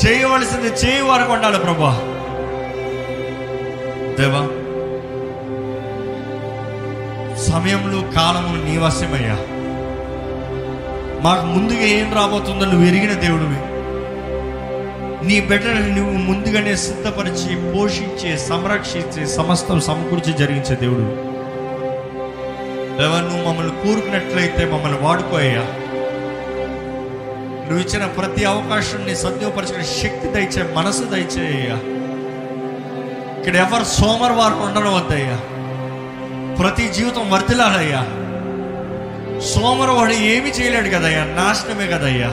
చేయవలసింది 0.06 0.68
చేయ 0.68 1.02
వరకు 1.02 1.34
ఉండాలి 1.34 1.60
ప్రభా. 1.60 1.96
దేవా 4.20 4.48
సమయంలో 7.38 8.12
కాలములు 8.12 8.64
నీ 8.64 8.78
వశమయ్యా. 8.78 9.57
మాకు 11.24 11.46
ముందుగా 11.46 11.82
ఏం 11.82 12.14
రాబోతుందో 12.14 12.66
నువ్వు 12.66 12.88
ఎరిగిన 12.88 13.14
దేవుడివి. 13.14 13.60
నీ 15.28 15.40
బిడ్డలను 15.42 15.96
నువ్వు 15.96 16.14
ముందుగానే 16.14 16.76
సిద్ధపరిచి 16.76 17.74
పోషించి 17.74 18.38
సంరక్షించి 18.40 19.28
సమస్తం 19.28 19.80
సమకూర్చి 19.80 20.34
జరిగించే 20.34 20.76
దేవుడు 20.76 21.06
దేవా 22.98 23.22
నువ్వు 23.22 23.50
మమ్మల్ని 23.50 23.74
కూరుకున్నట్లయితే 23.84 24.66
మమ్మల్ని 24.66 25.00
వాడుకోయ్యా 25.00 25.64
నువ్వు 27.68 27.80
ఇచ్చిన 27.80 28.06
ప్రతి 28.06 28.46
అవకాశాన్ని 28.46 29.16
సద్విపరచుకునే 29.16 29.84
శక్తి 29.84 30.28
దయచే 30.32 30.74
మనసు 30.76 31.04
దయచేయ్యా 31.04 31.78
ఇక్కడ 33.40 33.56
ఎవరు 33.56 33.84
సోమవారం 33.84 34.62
ఉండడం 34.62 34.94
వద్దయ్యా. 34.94 35.38
ప్రతి 36.56 36.94
జీవితం 36.94 37.32
వర్తిలాలయ్యా 37.32 38.02
సోమరవాడు 39.42 40.12
ఏమి 40.12 40.50
చేయలేడు 40.50 40.90
కదయ్యా 40.90 41.24
నాశనమే 41.24 41.88
కదయ్యా. 41.88 42.30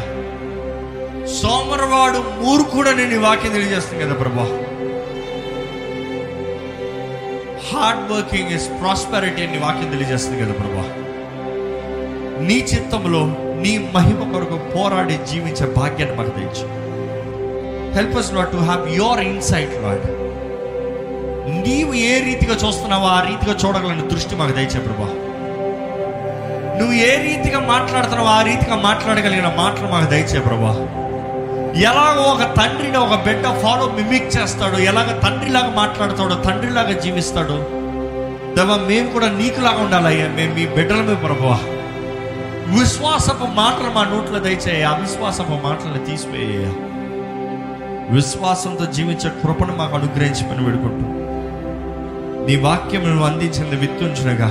సోమరవాడు 1.26 2.18
మూర్ఖుడని 2.18 3.06
నీ 3.08 3.16
వాక్యం 3.16 3.52
తెలియజేస్తుంది 3.52 4.04
కదా 4.04 4.12
ప్రభా. 4.12 4.44
హార్డ్ 7.70 8.12
వర్కింగ్ 8.12 8.50
ఇస్ 8.50 8.68
ప్రాస్పెరిటీ 8.68 9.42
అని 9.42 9.58
వాక్యం 9.58 9.90
తెలియజేస్తుంది 9.90 10.42
కదా 10.42 10.52
ప్రభా. 10.52 10.84
నీ 12.42 12.54
చిత్తంలో 12.54 13.24
నీ 13.60 13.90
మహిమ 13.94 14.32
కొరకు 14.32 14.56
పోరాడి 14.74 15.18
జీవించే 15.32 15.66
భాగ్యాన్ని 15.66 16.16
మాకు 16.16 16.30
తెచ్చు 16.30 16.66
help 17.94 18.18
us 18.18 18.34
not 18.34 18.52
to 18.52 18.56
have 18.56 18.96
your 18.96 19.20
insight 19.20 19.82
Lord 19.82 20.06
నీవు 21.68 21.94
ఏ 21.94 22.20
రీతిగా 22.20 22.54
చూస్తున్నావో 22.54 23.06
ఆ 23.06 23.20
రీతిగా 23.20 23.52
చూడగలని 23.52 24.08
దృష్టి 24.08 24.36
మాకు 24.36 24.52
దయచే 24.52 24.78
ప్రభా. 24.78 25.33
నువ్వు 26.78 26.94
ఏ 27.02 27.12
రీతిగా 27.24 27.60
మాట్లాడుతున్నావు 27.68 28.30
ఆ 28.30 28.40
రీతిగా 28.42 28.76
మాట్లాడగలిగిన 28.84 29.48
మాటలు 29.58 29.88
మాకు 29.88 30.08
దయచే 30.10 30.40
ప్రభా. 30.40 30.72
ఎలాగో 31.84 32.24
ఒక 32.32 32.44
తండ్రిని 32.58 32.98
ఒక 32.98 33.14
బిడ్డ 33.22 33.46
ఫాలో 33.62 33.86
మిమిక్ 33.96 34.28
చేస్తాడు 34.36 34.76
ఎలాగ 34.84 35.12
తండ్రిలాగా 35.24 35.70
మాట్లాడతాడో 35.76 36.36
తండ్రిలాగా 36.44 36.94
జీవిస్తాడు 37.04 37.56
దేవా 38.56 38.76
మేము 38.88 39.08
కూడా 39.10 39.28
నీకులాగా 39.38 39.80
ఉండాలయ్యా 39.84 40.26
మేము 40.36 40.52
మీ 40.54 40.64
బిడ్డలమే 40.76 41.16
ప్రభువా 41.24 41.56
విశ్వాసపు 42.74 43.46
మాటలు 43.56 43.90
మా 43.90 44.02
నోట్లో 44.04 44.38
దయచేయ 44.40 44.84
అవిశ్వాసపు 44.92 45.56
మాటలను 45.64 46.02
తీసిపోయేయ 46.06 46.66
విశ్వాసంతో 48.10 48.84
జీవించే 48.94 49.28
కృపను 49.40 49.74
మాకు 49.76 49.94
అనుగ్రహించమని 49.94 50.64
వేడుకుంటూ 50.66 51.06
నీ 52.46 52.54
వాక్యం 52.64 53.04
నువ్వు 53.08 53.26
అందించిన 53.26 53.76
విత్తుంచునగా 53.82 54.48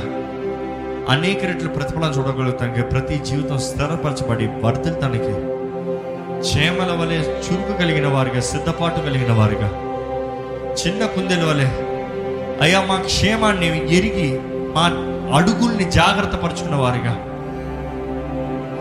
అనేక 1.11 1.45
రెట్లు 1.45 1.69
ప్రతిఫలం 1.69 2.11
చూడగలుగుతానికి 2.11 2.81
ప్రతి 2.81 3.15
జీవితం 3.17 3.57
స్థిరపరచబడి 3.57 4.45
వర్ధిల్తానికి 4.63 5.33
చేమల 6.49 6.91
వలె 6.99 7.17
చురుకు 7.45 7.73
కలిగిన 7.79 8.07
వారిగా 8.07 8.41
సిద్ధపాటు 8.41 8.99
కలిగిన 8.99 9.31
వారిగా 9.31 9.69
చిన్న 10.81 11.05
కుందెల 11.05 11.43
వలె 11.49 11.67
అయ్యా 12.63 12.85
మా 12.85 12.97
క్షేమాన్ని 13.01 13.67
ఎరిగి 13.97 14.29
మా 14.75 14.85
అడుగుల్ని 15.37 15.91
జాగ్రత్త 15.91 16.35
పరుచుకున్న 16.35 16.75
వారిగా. 16.75 17.13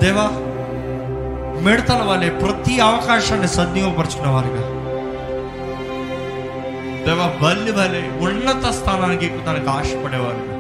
దేవా 0.02 0.26
మిడతల 1.64 2.02
వలె 2.10 2.30
ప్రతి 2.42 2.80
అవకాశాన్ని 2.80 3.48
సద్వినియోగపరుచుకున్న 3.48 4.30
వారిగా. 4.30 4.64
దేవా 7.06 7.28
బల్లి 7.42 7.72
వలె 7.72 8.02
ఉన్నత 8.26 8.64
స్థానానికి 8.70 9.26
ఎక్కుతానికి 9.26 9.70
ఆశపడేవారుగా. 9.70 10.51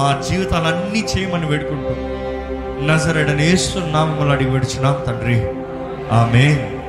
మా 0.00 0.22
జీవితాలన్నీ 0.30 1.06
చేయమని 1.16 1.46
వేడుకుంటూ. 1.46 1.90
నజరడని 2.86 3.42
వేస్తున్నాము 3.42 4.30
అడిగి 4.30 4.50
విడిచున్నాం 4.50 4.96
తండ్రి. 5.06 5.48
ఆమె 6.12 6.79